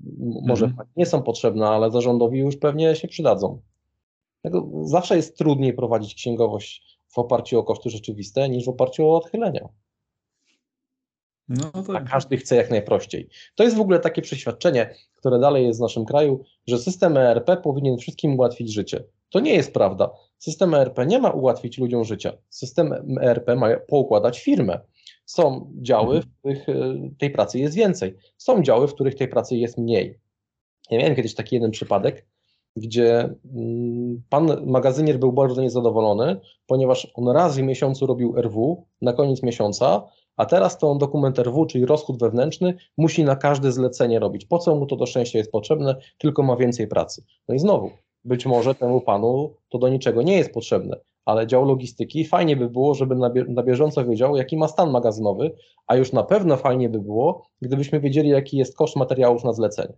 [0.47, 0.89] może mhm.
[0.97, 3.61] nie są potrzebne, ale zarządowi już pewnie się przydadzą.
[4.83, 9.69] Zawsze jest trudniej prowadzić księgowość w oparciu o koszty rzeczywiste niż w oparciu o odchylenia.
[11.49, 11.73] No.
[11.95, 13.29] A każdy chce jak najprościej.
[13.55, 17.57] To jest w ogóle takie przeświadczenie, które dalej jest w naszym kraju, że system ERP
[17.63, 19.05] powinien wszystkim ułatwić życie.
[19.31, 20.11] To nie jest prawda.
[20.39, 22.33] System ERP nie ma ułatwić ludziom życia.
[22.49, 24.81] System ERP ma poukładać firmę.
[25.25, 26.75] Są działy, w których e,
[27.19, 28.17] tej pracy jest więcej.
[28.37, 30.19] Są działy, w których tej pracy jest mniej.
[30.91, 32.27] Ja miałem kiedyś taki jeden przypadek,
[32.79, 39.13] gdzie mm, pan magazynier był bardzo niezadowolony, ponieważ on raz w miesiącu robił RW na
[39.13, 40.03] koniec miesiąca,
[40.37, 44.45] a teraz to on dokument RW, czyli rozchód wewnętrzny, musi na każde zlecenie robić.
[44.47, 47.25] Po co mu to do szczęścia jest potrzebne, tylko ma więcej pracy.
[47.49, 47.91] No i znowu,
[48.25, 52.71] być może temu panu to do niczego nie jest potrzebne, ale dział logistyki fajnie by
[52.71, 55.55] było, żeby na, bie na bieżąco wiedział, jaki ma stan magazynowy,
[55.87, 59.95] a już na pewno fajnie by było, gdybyśmy wiedzieli, jaki jest koszt materiałów na zlecenie.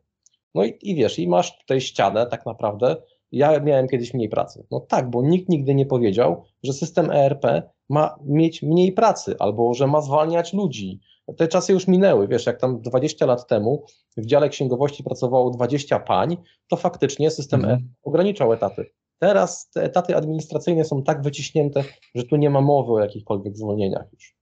[0.54, 2.96] No i, i wiesz, i masz tutaj ścianę tak naprawdę
[3.32, 4.66] ja miałem kiedyś mniej pracy.
[4.70, 7.44] No tak, bo nikt nigdy nie powiedział, że system ERP
[7.88, 11.00] ma mieć mniej pracy albo że ma zwalniać ludzi.
[11.36, 13.84] Te czasy już minęły, wiesz, jak tam 20 lat temu
[14.16, 16.36] w dziale księgowości pracowało 20 pań,
[16.68, 17.78] to faktycznie system mhm.
[17.78, 18.90] ERP ograniczał etaty.
[19.18, 21.84] Teraz te etaty administracyjne są tak wyciśnięte,
[22.14, 24.34] że tu nie ma mowy o jakichkolwiek zwolnieniach już.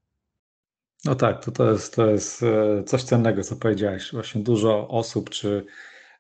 [1.04, 4.12] No tak, to, to, jest, to jest e, coś cennego, co powiedziałeś.
[4.12, 5.64] Właśnie dużo osób czy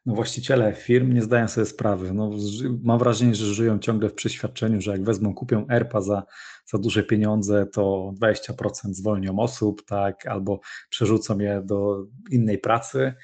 [0.06, 2.14] no właściciele firm nie zdają sobie sprawy.
[2.14, 2.30] No,
[2.82, 6.22] mam wrażenie, że żyją ciągle w przeświadczeniu, że jak wezmą, kupią ERPA za,
[6.66, 13.14] za duże pieniądze, to 20% zwolnią osób, tak, albo przerzucą je do innej pracy.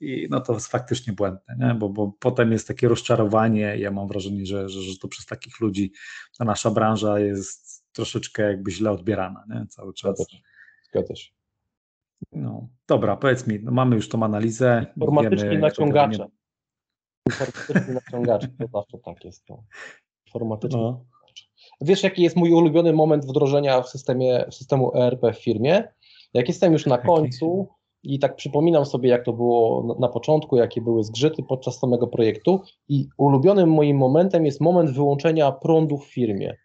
[0.00, 1.74] I no to jest faktycznie błędne, nie?
[1.74, 3.78] Bo, bo potem jest takie rozczarowanie.
[3.78, 5.92] Ja mam wrażenie, że, że, że to przez takich ludzi
[6.38, 9.66] ta nasza branża jest troszeczkę jakby źle odbierana nie?
[9.66, 10.26] cały czas.
[10.88, 11.39] Zgadza się.
[12.32, 14.86] No, dobra, powiedz mi, no mamy już tą analizę.
[14.96, 16.26] Informatyczni naciągacze.
[17.26, 19.44] Informatyczni naciągacze, to zawsze tak jest.
[19.44, 19.62] To.
[20.26, 21.04] Informatyczni no.
[21.80, 25.84] Wiesz, jaki jest mój ulubiony moment wdrożenia w systemie w systemu ERP w firmie?
[26.34, 27.68] Jak jestem już na końcu
[28.02, 32.62] i tak przypominam sobie, jak to było na początku, jakie były zgrzyty podczas samego projektu
[32.88, 36.56] i ulubionym moim momentem jest moment wyłączenia prądu w firmie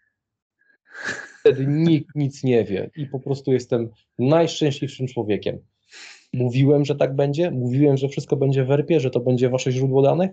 [1.45, 5.59] wtedy nikt nic nie wie i po prostu jestem najszczęśliwszym człowiekiem.
[6.33, 10.01] Mówiłem, że tak będzie, mówiłem, że wszystko będzie w ERP, że to będzie wasze źródło
[10.01, 10.31] danych.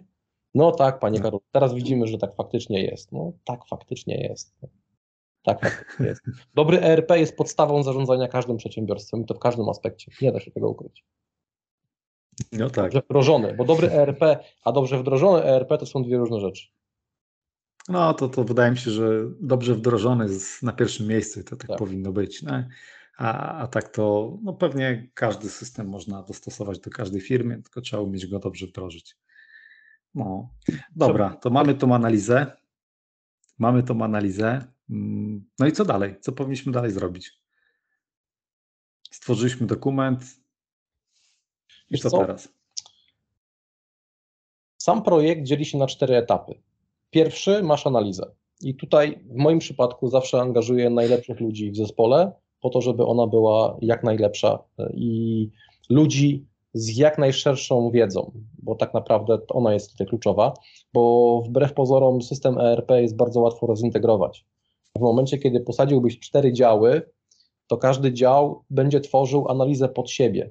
[0.54, 3.12] No tak, panie Karol, teraz widzimy, że tak faktycznie jest.
[3.12, 4.54] No tak faktycznie jest.
[5.42, 6.22] Tak faktycznie jest.
[6.54, 10.12] Dobry ERP jest podstawą zarządzania każdym przedsiębiorstwem i to w każdym aspekcie.
[10.22, 11.04] Nie da się tego ukryć.
[12.52, 12.84] No tak.
[12.84, 14.20] Dobrze wdrożony, bo dobry ERP,
[14.64, 16.68] a dobrze wdrożony ERP to są dwie różne rzeczy.
[17.88, 21.56] No to, to wydaje mi się, że dobrze wdrożony jest na pierwszym miejscu i to
[21.56, 21.78] tak, tak.
[21.78, 22.42] powinno być.
[22.42, 22.64] No.
[23.18, 28.02] A, a tak to no pewnie każdy system można dostosować do każdej firmy, tylko trzeba
[28.02, 29.16] umieć go dobrze wdrożyć.
[30.14, 30.50] No,
[30.96, 32.56] dobra, to mamy tą analizę.
[33.58, 34.64] Mamy tą analizę.
[34.90, 36.16] Mm, no i co dalej?
[36.20, 37.42] Co powinniśmy dalej zrobić?
[39.10, 40.24] Stworzyliśmy dokument.
[41.90, 42.48] I co, co teraz?
[44.78, 46.62] Sam projekt dzieli się na cztery etapy.
[47.12, 48.32] Pierwszy masz analizę.
[48.62, 53.26] I tutaj w moim przypadku zawsze angażuję najlepszych ludzi w zespole, po to, żeby ona
[53.26, 54.58] była jak najlepsza
[54.94, 55.50] i
[55.90, 60.54] ludzi z jak najszerszą wiedzą, bo tak naprawdę ona jest tutaj kluczowa,
[60.94, 64.46] bo wbrew pozorom system ERP jest bardzo łatwo rozintegrować.
[64.96, 67.02] W momencie, kiedy posadziłbyś cztery działy,
[67.66, 70.50] to każdy dział będzie tworzył analizę pod siebie.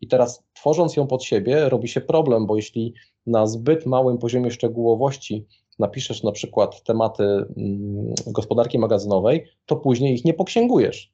[0.00, 2.94] I teraz tworząc ją pod siebie, robi się problem, bo jeśli
[3.26, 5.46] na zbyt małym poziomie szczegółowości
[5.78, 11.12] napiszesz na przykład tematy mm, gospodarki magazynowej, to później ich nie poksięgujesz.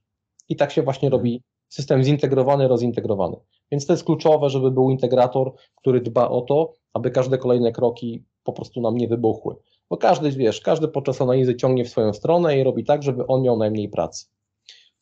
[0.49, 3.37] I tak się właśnie robi system zintegrowany, rozintegrowany.
[3.73, 8.25] Więc to jest kluczowe, żeby był integrator, który dba o to, aby każde kolejne kroki
[8.45, 9.57] po prostu nam nie wybuchły.
[9.91, 13.43] Bo każdy, wiesz, każdy podczas analizy ciągnie w swoją stronę i robi tak, żeby on
[13.43, 14.27] miał najmniej pracy.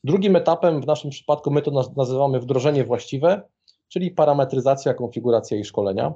[0.04, 3.42] Drugim etapem w naszym przypadku my to nazywamy wdrożenie właściwe,
[3.88, 6.14] czyli parametryzacja, konfiguracja i szkolenia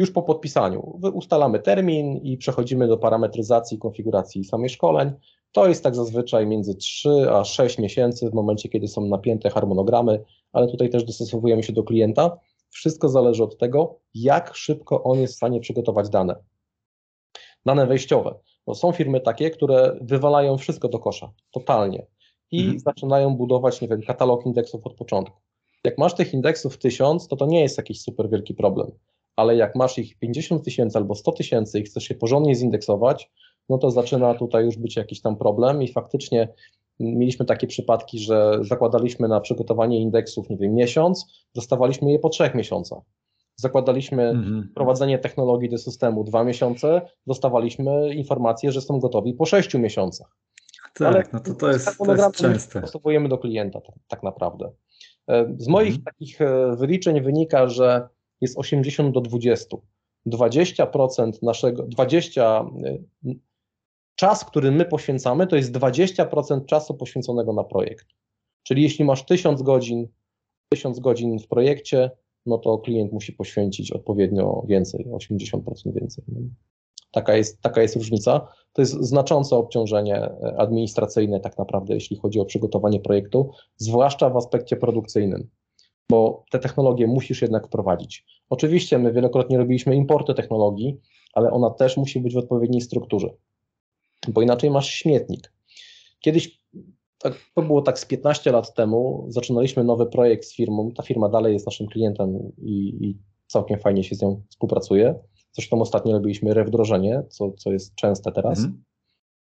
[0.00, 0.98] już po podpisaniu.
[1.14, 5.12] Ustalamy termin i przechodzimy do parametryzacji konfiguracji samych szkoleń.
[5.52, 10.24] To jest tak zazwyczaj między 3 a 6 miesięcy w momencie, kiedy są napięte harmonogramy,
[10.52, 12.38] ale tutaj też dostosowujemy się do klienta.
[12.70, 16.36] Wszystko zależy od tego, jak szybko on jest w stanie przygotować dane.
[17.66, 18.34] Dane wejściowe.
[18.66, 22.06] No są firmy takie, które wywalają wszystko do kosza, totalnie,
[22.50, 22.78] i mhm.
[22.78, 25.40] zaczynają budować, nie wiem, katalog indeksów od początku.
[25.84, 28.90] Jak masz tych indeksów tysiąc, to to nie jest jakiś super wielki problem
[29.40, 33.30] ale jak masz ich 50 tysięcy albo 100 tysięcy i chcesz się porządnie zindeksować,
[33.68, 36.48] no to zaczyna tutaj już być jakiś tam problem i faktycznie
[37.00, 42.54] mieliśmy takie przypadki, że zakładaliśmy na przygotowanie indeksów, nie wiem, miesiąc, dostawaliśmy je po trzech
[42.54, 42.98] miesiącach.
[43.56, 44.72] Zakładaliśmy mhm.
[44.74, 50.36] prowadzenie technologii do systemu dwa miesiące, dostawaliśmy informację, że są gotowi po sześciu miesiącach.
[50.94, 52.80] Tak, Ale no to, to jest, to jest częste.
[52.80, 54.72] Dostosowujemy do klienta tak, tak naprawdę.
[55.28, 56.04] E, z moich mhm.
[56.04, 58.08] takich e, wyliczeń wynika, że
[58.40, 59.76] jest 80 do 20.
[60.26, 62.64] 20% naszego, 20
[63.24, 63.34] y,
[64.14, 68.06] czas, który my poświęcamy, to jest 20% czasu poświęconego na projekt.
[68.62, 70.08] Czyli jeśli masz 1000 godzin,
[70.68, 72.10] 1000 godzin w projekcie,
[72.46, 75.60] no to klient musi poświęcić odpowiednio więcej, 80%
[75.94, 76.24] więcej.
[77.12, 78.48] Taka jest, taka jest różnica.
[78.72, 84.76] To jest znaczące obciążenie administracyjne, tak naprawdę, jeśli chodzi o przygotowanie projektu, zwłaszcza w aspekcie
[84.76, 85.50] produkcyjnym
[86.10, 88.24] bo te technologie musisz jednak wprowadzić.
[88.50, 91.00] Oczywiście my wielokrotnie robiliśmy importy technologii,
[91.32, 93.28] ale ona też musi być w odpowiedniej strukturze,
[94.28, 95.52] bo inaczej masz śmietnik.
[96.20, 96.60] Kiedyś,
[97.18, 101.28] tak, to było tak z 15 lat temu, zaczynaliśmy nowy projekt z firmą, ta firma
[101.28, 105.14] dalej jest naszym klientem i, i całkiem fajnie się z nią współpracuje.
[105.52, 108.58] Zresztą ostatnio robiliśmy rewdrożenie, co, co jest częste teraz.
[108.58, 108.82] Mhm.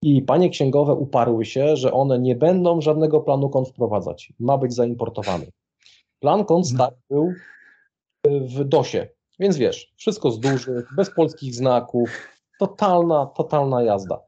[0.02, 4.33] I panie księgowe uparły się, że one nie będą żadnego planu kont wprowadzać.
[4.38, 5.46] Ma być zaimportowany.
[6.20, 6.74] Plan kont mhm.
[6.74, 7.33] start był
[8.26, 12.11] w DOSie, więc wiesz, wszystko z dużych, bez polskich znaków,
[12.59, 14.20] totalna, totalna jazda.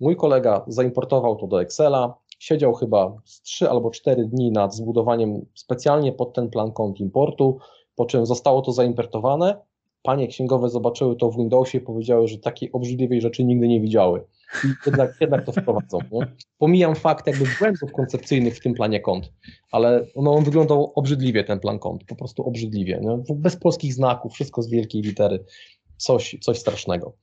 [0.00, 5.46] Mój kolega zaimportował to do Excela, siedział chyba z 3 albo 4 dni nad zbudowaniem
[5.54, 7.58] specjalnie pod ten plan kont importu,
[7.96, 9.56] po czym zostało to zaimportowane.
[10.02, 14.24] Panie księgowe zobaczyły to w Windowsie i powiedziały, że takiej obrzydliwej rzeczy nigdy nie widziały.
[14.64, 15.98] I jednak, jednak to wprowadzą.
[16.12, 16.26] Nie?
[16.58, 19.32] Pomijam fakt jakby błędów koncepcyjnych w tym planie kont,
[19.72, 23.00] ale no, on wyglądał obrzydliwie, ten plan kont, po prostu obrzydliwie.
[23.02, 23.34] Nie?
[23.34, 25.44] Bez polskich znaków, wszystko z wielkiej litery,
[25.96, 27.16] coś, coś strasznego.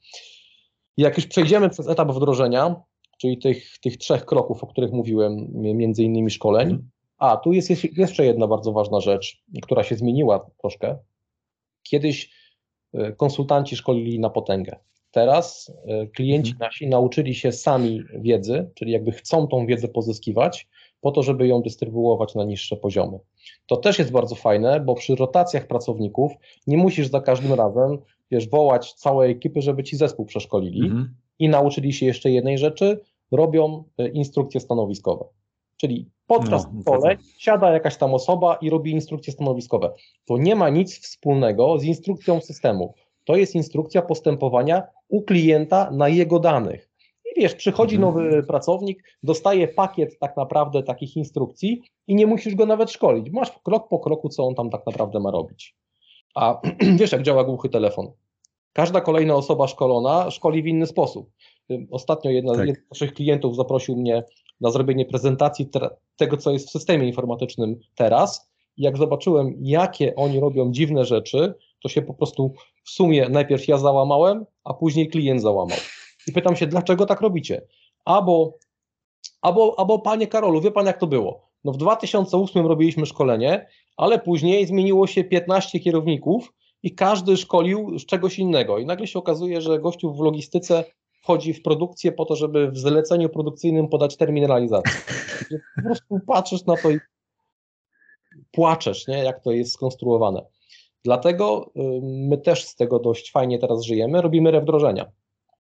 [0.98, 2.76] I jak już przejdziemy przez etap wdrożenia,
[3.17, 6.89] czyli tych, tych trzech kroków, o których mówiłem, między innymi szkoleń, mhm.
[7.17, 10.98] a tu jest jeszcze jedna bardzo ważna rzecz, która się zmieniła troszkę.
[11.84, 12.32] Kiedyś
[12.94, 14.80] e, konsultanci szkolili na potęgę.
[15.12, 16.69] Teraz e, klienci mhm.
[16.69, 20.67] nasi nauczyli się sami wiedzy, czyli jakby chcą tą wiedzę pozyskiwać,
[21.02, 23.19] po to, żeby ją dystrybuować na niższe poziomy.
[23.65, 26.32] To też jest bardzo fajne, bo przy rotacjach pracowników
[26.67, 27.97] nie musisz za każdym razem
[28.32, 31.15] wiesz, wołać całe ekipy, żeby ci zespół przeszkolili mhm.
[31.39, 33.00] i nauczyli się jeszcze jednej rzeczy,
[33.32, 35.26] robią e, instrukcje stanowiskowe.
[35.78, 39.93] Czyli podczas no, szkoleń siada jakaś tam osoba i robi instrukcje stanowiskowe.
[40.26, 42.93] To nie ma nic wspólnego z instrukcją systemu.
[43.26, 46.89] To jest instrukcja postępowania u klienta na jego danych.
[47.26, 48.13] I wiesz, przychodzi mhm.
[48.13, 53.32] nowy pracownik, dostaje pakiet tak naprawdę takich instrukcji i nie musisz go nawet szkolić.
[53.32, 55.76] Masz krok po kroku, co on tam tak naprawdę ma robić.
[56.36, 56.62] A
[57.00, 58.12] wiesz, jak działa głuchy telefon.
[58.74, 61.30] Każda kolejna osoba szkolona szkoli w inny sposób.
[61.91, 62.67] Ostatnio jedna tak.
[62.69, 64.24] z naszych klientów zaprosił mnie
[64.62, 65.69] na zrobienie prezentacji
[66.15, 68.52] tego, co jest w systemie informatycznym teraz.
[68.78, 73.67] I jak zobaczyłem, jakie oni robią dziwne rzeczy, to się po prostu w sumie najpierw
[73.67, 75.78] ja załamałem, a później klient załamał.
[76.28, 77.62] I pytam się, dlaczego tak robicie?
[78.06, 78.58] Albo,
[79.41, 81.52] albo, albo panie Karolu, wie pan jak to było?
[81.63, 83.67] No w 2008 robiliśmy szkolenie,
[83.98, 88.78] ale później zmieniło się 15 kierowników i każdy szkolił z czegoś innego.
[88.78, 90.84] I nagle się okazuje, że gościu w logistyce
[91.22, 94.94] wchodzi w produkcję po to, żeby w zleceniu produkcyjnym podać termin realizacji.
[95.76, 97.00] Po prostu patrzysz na to i
[98.52, 99.17] płaczesz, nie?
[99.24, 100.46] jak to jest skonstruowane.
[101.03, 105.11] Dlatego my też z tego dość fajnie teraz żyjemy, robimy rewdrożenia.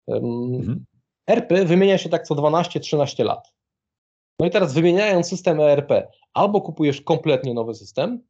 [0.07, 0.85] Mhm.
[1.27, 3.53] ERP wymienia się tak co 12-13 lat.
[4.39, 5.91] No i teraz wymieniając system ERP,
[6.33, 8.21] albo kupujesz kompletnie nowy system,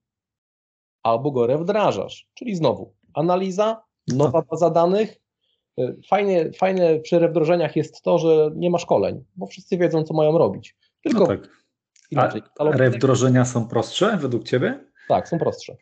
[1.03, 5.17] albo go rewdrażasz, czyli znowu analiza, nowa baza danych.
[5.79, 10.13] Y, fajnie, fajne przy rewdrożeniach jest to, że nie ma szkoleń, bo wszyscy wiedzą, co
[10.13, 10.75] mają robić.
[11.03, 11.49] Tylko no tak.
[12.11, 12.41] inaczej.
[12.59, 14.85] Rewdrożenia są prostsze według Ciebie?
[15.07, 15.75] Tak, są prostsze.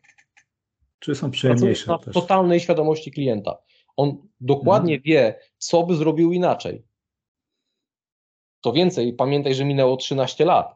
[1.04, 1.92] Czy są przyjemniejsze?
[1.92, 2.14] Na też?
[2.14, 3.58] totalnej świadomości klienta.
[3.98, 5.04] On dokładnie mhm.
[5.06, 6.84] wie, co by zrobił inaczej.
[8.62, 10.74] To więcej, pamiętaj, że minęło 13 lat.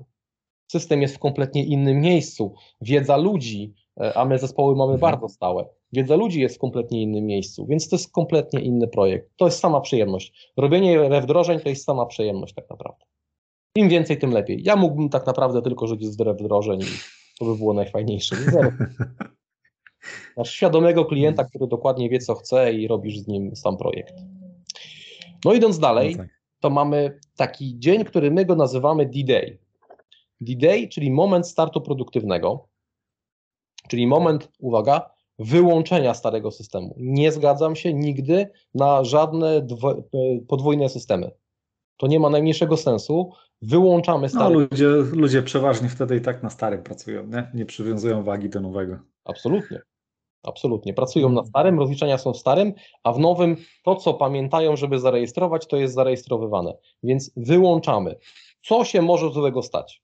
[0.72, 2.56] System jest w kompletnie innym miejscu.
[2.82, 5.12] Wiedza ludzi, e, a my zespoły mamy mhm.
[5.12, 5.66] bardzo stałe.
[5.94, 9.32] Wiedza ludzi jest w kompletnie innym miejscu, więc to jest kompletnie inny projekt.
[9.38, 10.52] To jest sama przyjemność.
[10.58, 13.06] Robienie wdrożeń to jest sama przyjemność tak naprawdę.
[13.76, 14.63] Im więcej, tym lepiej.
[14.63, 16.86] Ja mógłbym tak naprawdę tylko żyć z wdrożeń i
[17.40, 18.36] to by było najfajniejsze.
[20.38, 24.13] Masz świadomego klienta, który dokładnie wie, co chce i robisz z nim sam projekt.
[25.45, 26.27] No idąc dalej, no tak.
[26.60, 29.57] to mamy taki dzień, który my go nazywamy D-Day.
[30.41, 32.67] D-Day, czyli moment startu produktywnego,
[33.88, 36.95] czyli moment, uwaga, wyłączenia starego systemu.
[36.97, 39.67] Nie zgadzam się nigdy na żadne
[40.47, 41.31] podwójne systemy.
[41.97, 43.31] To nie ma najmniejszego sensu.
[43.62, 44.53] Wyłączamy no, stary.
[44.53, 47.51] No, ludzie, ludzie przeważnie wtedy i tak na starym pracują, nie?
[47.53, 48.99] nie przywiązują wagi do nowego.
[49.25, 49.81] Absolutnie.
[50.43, 50.93] Absolutnie.
[50.93, 55.67] Pracują na starym, rozliczenia są w starym, a w nowym to, co pamiętają, żeby zarejestrować,
[55.67, 56.73] to jest zarejestrowywane.
[57.03, 58.15] Więc wyłączamy.
[58.65, 60.01] Co się może złego stać?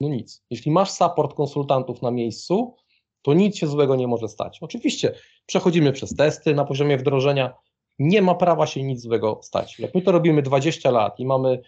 [0.00, 0.42] No nic.
[0.50, 2.74] Jeśli masz support konsultantów na miejscu,
[3.22, 4.58] to nic się złego nie może stać.
[4.60, 5.14] Oczywiście
[5.46, 7.54] przechodzimy przez testy na poziomie wdrożenia.
[7.98, 9.78] Nie ma prawa się nic złego stać.
[9.78, 11.62] Jak my to robimy 20 lat i mamy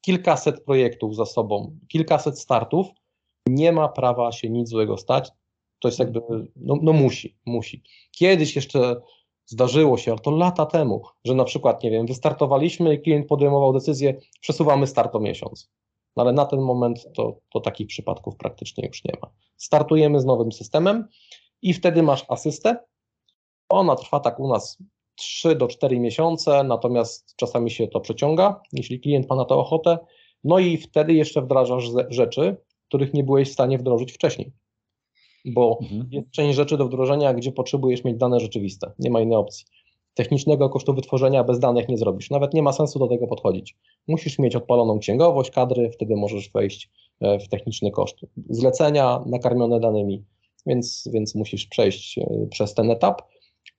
[0.00, 2.86] kilkaset projektów za sobą, kilkaset startów,
[3.48, 5.30] nie ma prawa się nic złego stać.
[5.78, 6.20] To jest jakby,
[6.56, 7.82] no, no musi, musi.
[8.10, 9.00] Kiedyś jeszcze
[9.46, 13.72] zdarzyło się, ale to lata temu, że na przykład, nie wiem, wystartowaliśmy i klient podejmował
[13.72, 15.70] decyzję, przesuwamy start o miesiąc.
[16.16, 19.30] No ale na ten moment to, to takich przypadków praktycznie już nie ma.
[19.56, 21.08] Startujemy z nowym systemem
[21.62, 22.76] i wtedy masz asystę.
[23.68, 24.78] Ona trwa tak u nas
[25.16, 29.98] 3 do 4 miesiące, natomiast czasami się to przeciąga, jeśli klient ma na to ochotę.
[30.44, 32.56] No i wtedy jeszcze wdrażasz rzeczy,
[32.88, 34.52] których nie byłeś w stanie wdrożyć wcześniej
[35.46, 36.08] bo mhm.
[36.10, 38.92] jest część rzeczy do wdrożenia, gdzie potrzebujesz mieć dane rzeczywiste.
[38.98, 39.66] Nie ma innej opcji.
[40.14, 42.30] technicznego kosztu wytworzenia bez danych nie zrobisz.
[42.30, 43.76] Nawet nie ma sensu do tego podchodzić.
[44.08, 46.90] Musisz mieć odpaloną księgowość, kadry, wtedy możesz wejść
[47.20, 48.16] e, w techniczny koszt.
[48.50, 50.24] Zlecenia nakarmione danymi,
[50.66, 53.22] więc, więc musisz przejść e, przez ten etap.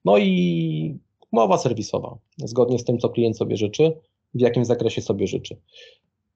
[0.04, 0.98] No i
[1.32, 3.92] umowa serwisowa, zgodnie z tym, co klient sobie życzy,
[4.34, 5.56] w jakim zakresie sobie życzy.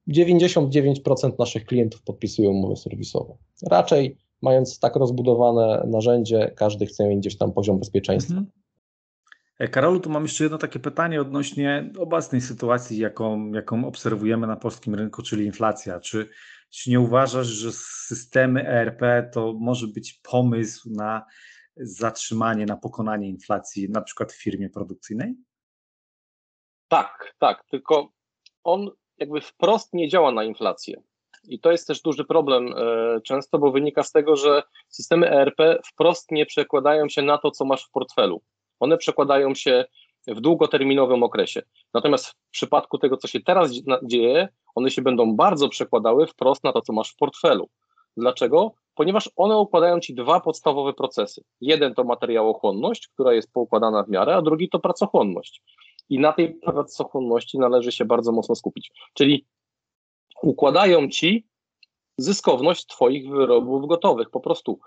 [0.07, 3.37] 99% naszych klientów podpisują umowy serwisowe.
[3.69, 8.33] Raczej mając tak rozbudowane narzędzie, każdy chce mieć gdzieś tam poziom bezpieczeństwa.
[8.33, 8.51] Mhm.
[9.59, 14.55] E, Karolu, tu mam jeszcze jedno takie pytanie odnośnie obecnej sytuacji, jaką, jaką obserwujemy na
[14.55, 15.99] polskim rynku, czyli inflacja.
[15.99, 16.29] Czy,
[16.69, 17.71] czy nie uważasz, że
[18.07, 21.25] systemy ERP to może być pomysł na
[21.75, 25.35] zatrzymanie, na pokonanie inflacji, na przykład w firmie produkcyjnej?
[26.87, 28.11] Tak, tak, tylko
[28.63, 31.01] on jakby wprost nie działa na inflację.
[31.43, 35.61] I to jest też duży problem e, często, bo wynika z tego, że systemy ERP
[35.85, 38.41] wprost nie przekładają się na to, co masz w portfelu.
[38.79, 39.85] One przekładają się
[40.27, 41.61] w długoterminowym okresie.
[41.93, 43.71] Natomiast w przypadku tego, co się teraz
[44.03, 47.69] dzieje, one się będą bardzo przekładały wprost na to, co masz w portfelu.
[48.17, 48.75] Dlaczego?
[48.95, 51.43] Ponieważ one układają ci dwa podstawowe procesy.
[51.61, 55.61] Jeden to materiałochłonność, która jest poukładana w miarę, a drugi to pracochłonność.
[56.09, 58.91] I na tej pracochłonności należy się bardzo mocno skupić.
[59.13, 59.45] Czyli
[60.41, 61.47] układają ci
[62.17, 64.29] zyskowność Twoich wyrobów gotowych.
[64.29, 64.79] Po prostu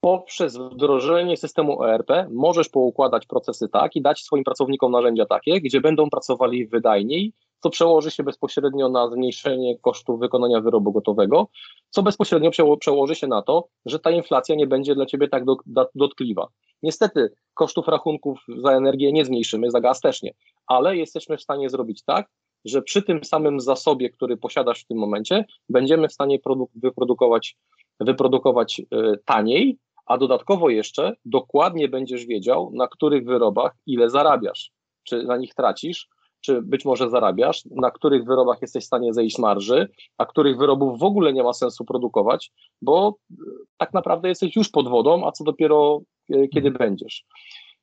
[0.00, 5.80] poprzez wdrożenie systemu ERP możesz poukładać procesy tak i dać swoim pracownikom narzędzia takie, gdzie
[5.80, 11.48] będą pracowali wydajniej, co przełoży się bezpośrednio na zmniejszenie kosztów wykonania wyrobu gotowego,
[11.90, 12.50] co bezpośrednio
[12.80, 15.44] przełoży się na to, że ta inflacja nie będzie dla ciebie tak
[15.94, 16.48] dotkliwa.
[16.82, 20.34] Niestety kosztów rachunków za energię nie zmniejszymy, za gaz też nie,
[20.66, 22.28] ale jesteśmy w stanie zrobić tak,
[22.64, 27.56] że przy tym samym zasobie, który posiadasz w tym momencie, będziemy w stanie produk wyprodukować,
[28.00, 34.70] wyprodukować yy, taniej, a dodatkowo jeszcze dokładnie będziesz wiedział, na których wyrobach ile zarabiasz,
[35.02, 36.08] czy na nich tracisz,
[36.40, 40.98] czy być może zarabiasz, na których wyrobach jesteś w stanie zejść marży, a których wyrobów
[40.98, 43.34] w ogóle nie ma sensu produkować, bo e,
[43.76, 47.24] tak naprawdę jesteś już pod wodą, a co dopiero e, kiedy będziesz.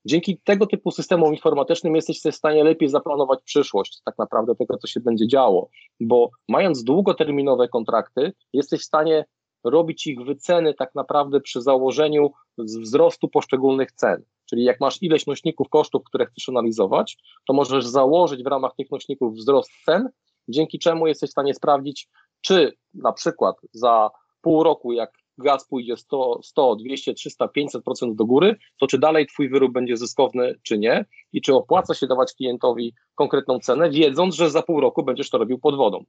[0.05, 4.87] Dzięki tego typu systemom informatycznym jesteś w stanie lepiej zaplanować przyszłość, tak naprawdę tego, co
[4.87, 9.25] się będzie działo, bo mając długoterminowe kontrakty, jesteś w stanie
[9.65, 14.23] robić ich wyceny tak naprawdę przy założeniu wzrostu poszczególnych cen.
[14.45, 18.91] Czyli jak masz ileś nośników kosztów, które chcesz analizować, to możesz założyć w ramach tych
[18.91, 20.09] nośników wzrost cen,
[20.47, 22.09] dzięki czemu jesteś w stanie sprawdzić,
[22.41, 24.09] czy na przykład za
[24.41, 29.27] pół roku, jak gaz pójdzie 100, 100 200, 300, 500% do góry, to czy dalej
[29.27, 34.35] Twój wyrób będzie zyskowny, czy nie, i czy opłaca się dawać klientowi konkretną cenę, wiedząc,
[34.35, 36.03] że za pół roku będziesz to robił pod wodą.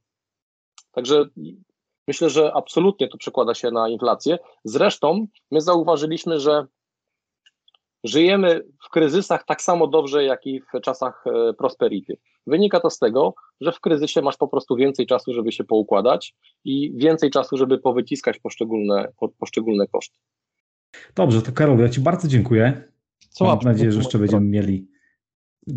[0.92, 1.24] Także
[2.08, 4.38] myślę, że absolutnie to przekłada się na inflację.
[4.64, 6.66] Zresztą my zauważyliśmy, że
[8.04, 12.18] żyjemy w kryzysach tak samo dobrze, jak i w czasach e, prosperity.
[12.46, 16.34] Wynika to z tego, że w kryzysie masz po prostu więcej czasu, żeby się poukładać
[16.64, 20.18] i więcej czasu, żeby powyciskać poszczególne, poszczególne koszty.
[21.14, 22.92] Dobrze, to Karol, ja Ci bardzo dziękuję.
[23.28, 24.88] Co Mam nadzieję, że jeszcze będziemy mieli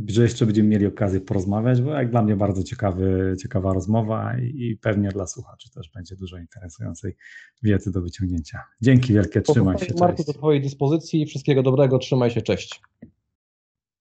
[0.07, 4.77] że jeszcze będziemy mieli okazję porozmawiać, bo jak dla mnie bardzo ciekawy, ciekawa rozmowa i
[4.81, 7.15] pewnie dla słuchaczy też będzie dużo interesującej
[7.63, 8.63] wiedzy do wyciągnięcia.
[8.81, 9.93] Dzięki wielkie, trzymaj się.
[9.99, 12.81] Marku, do Twojej dyspozycji, wszystkiego dobrego, trzymaj się, cześć.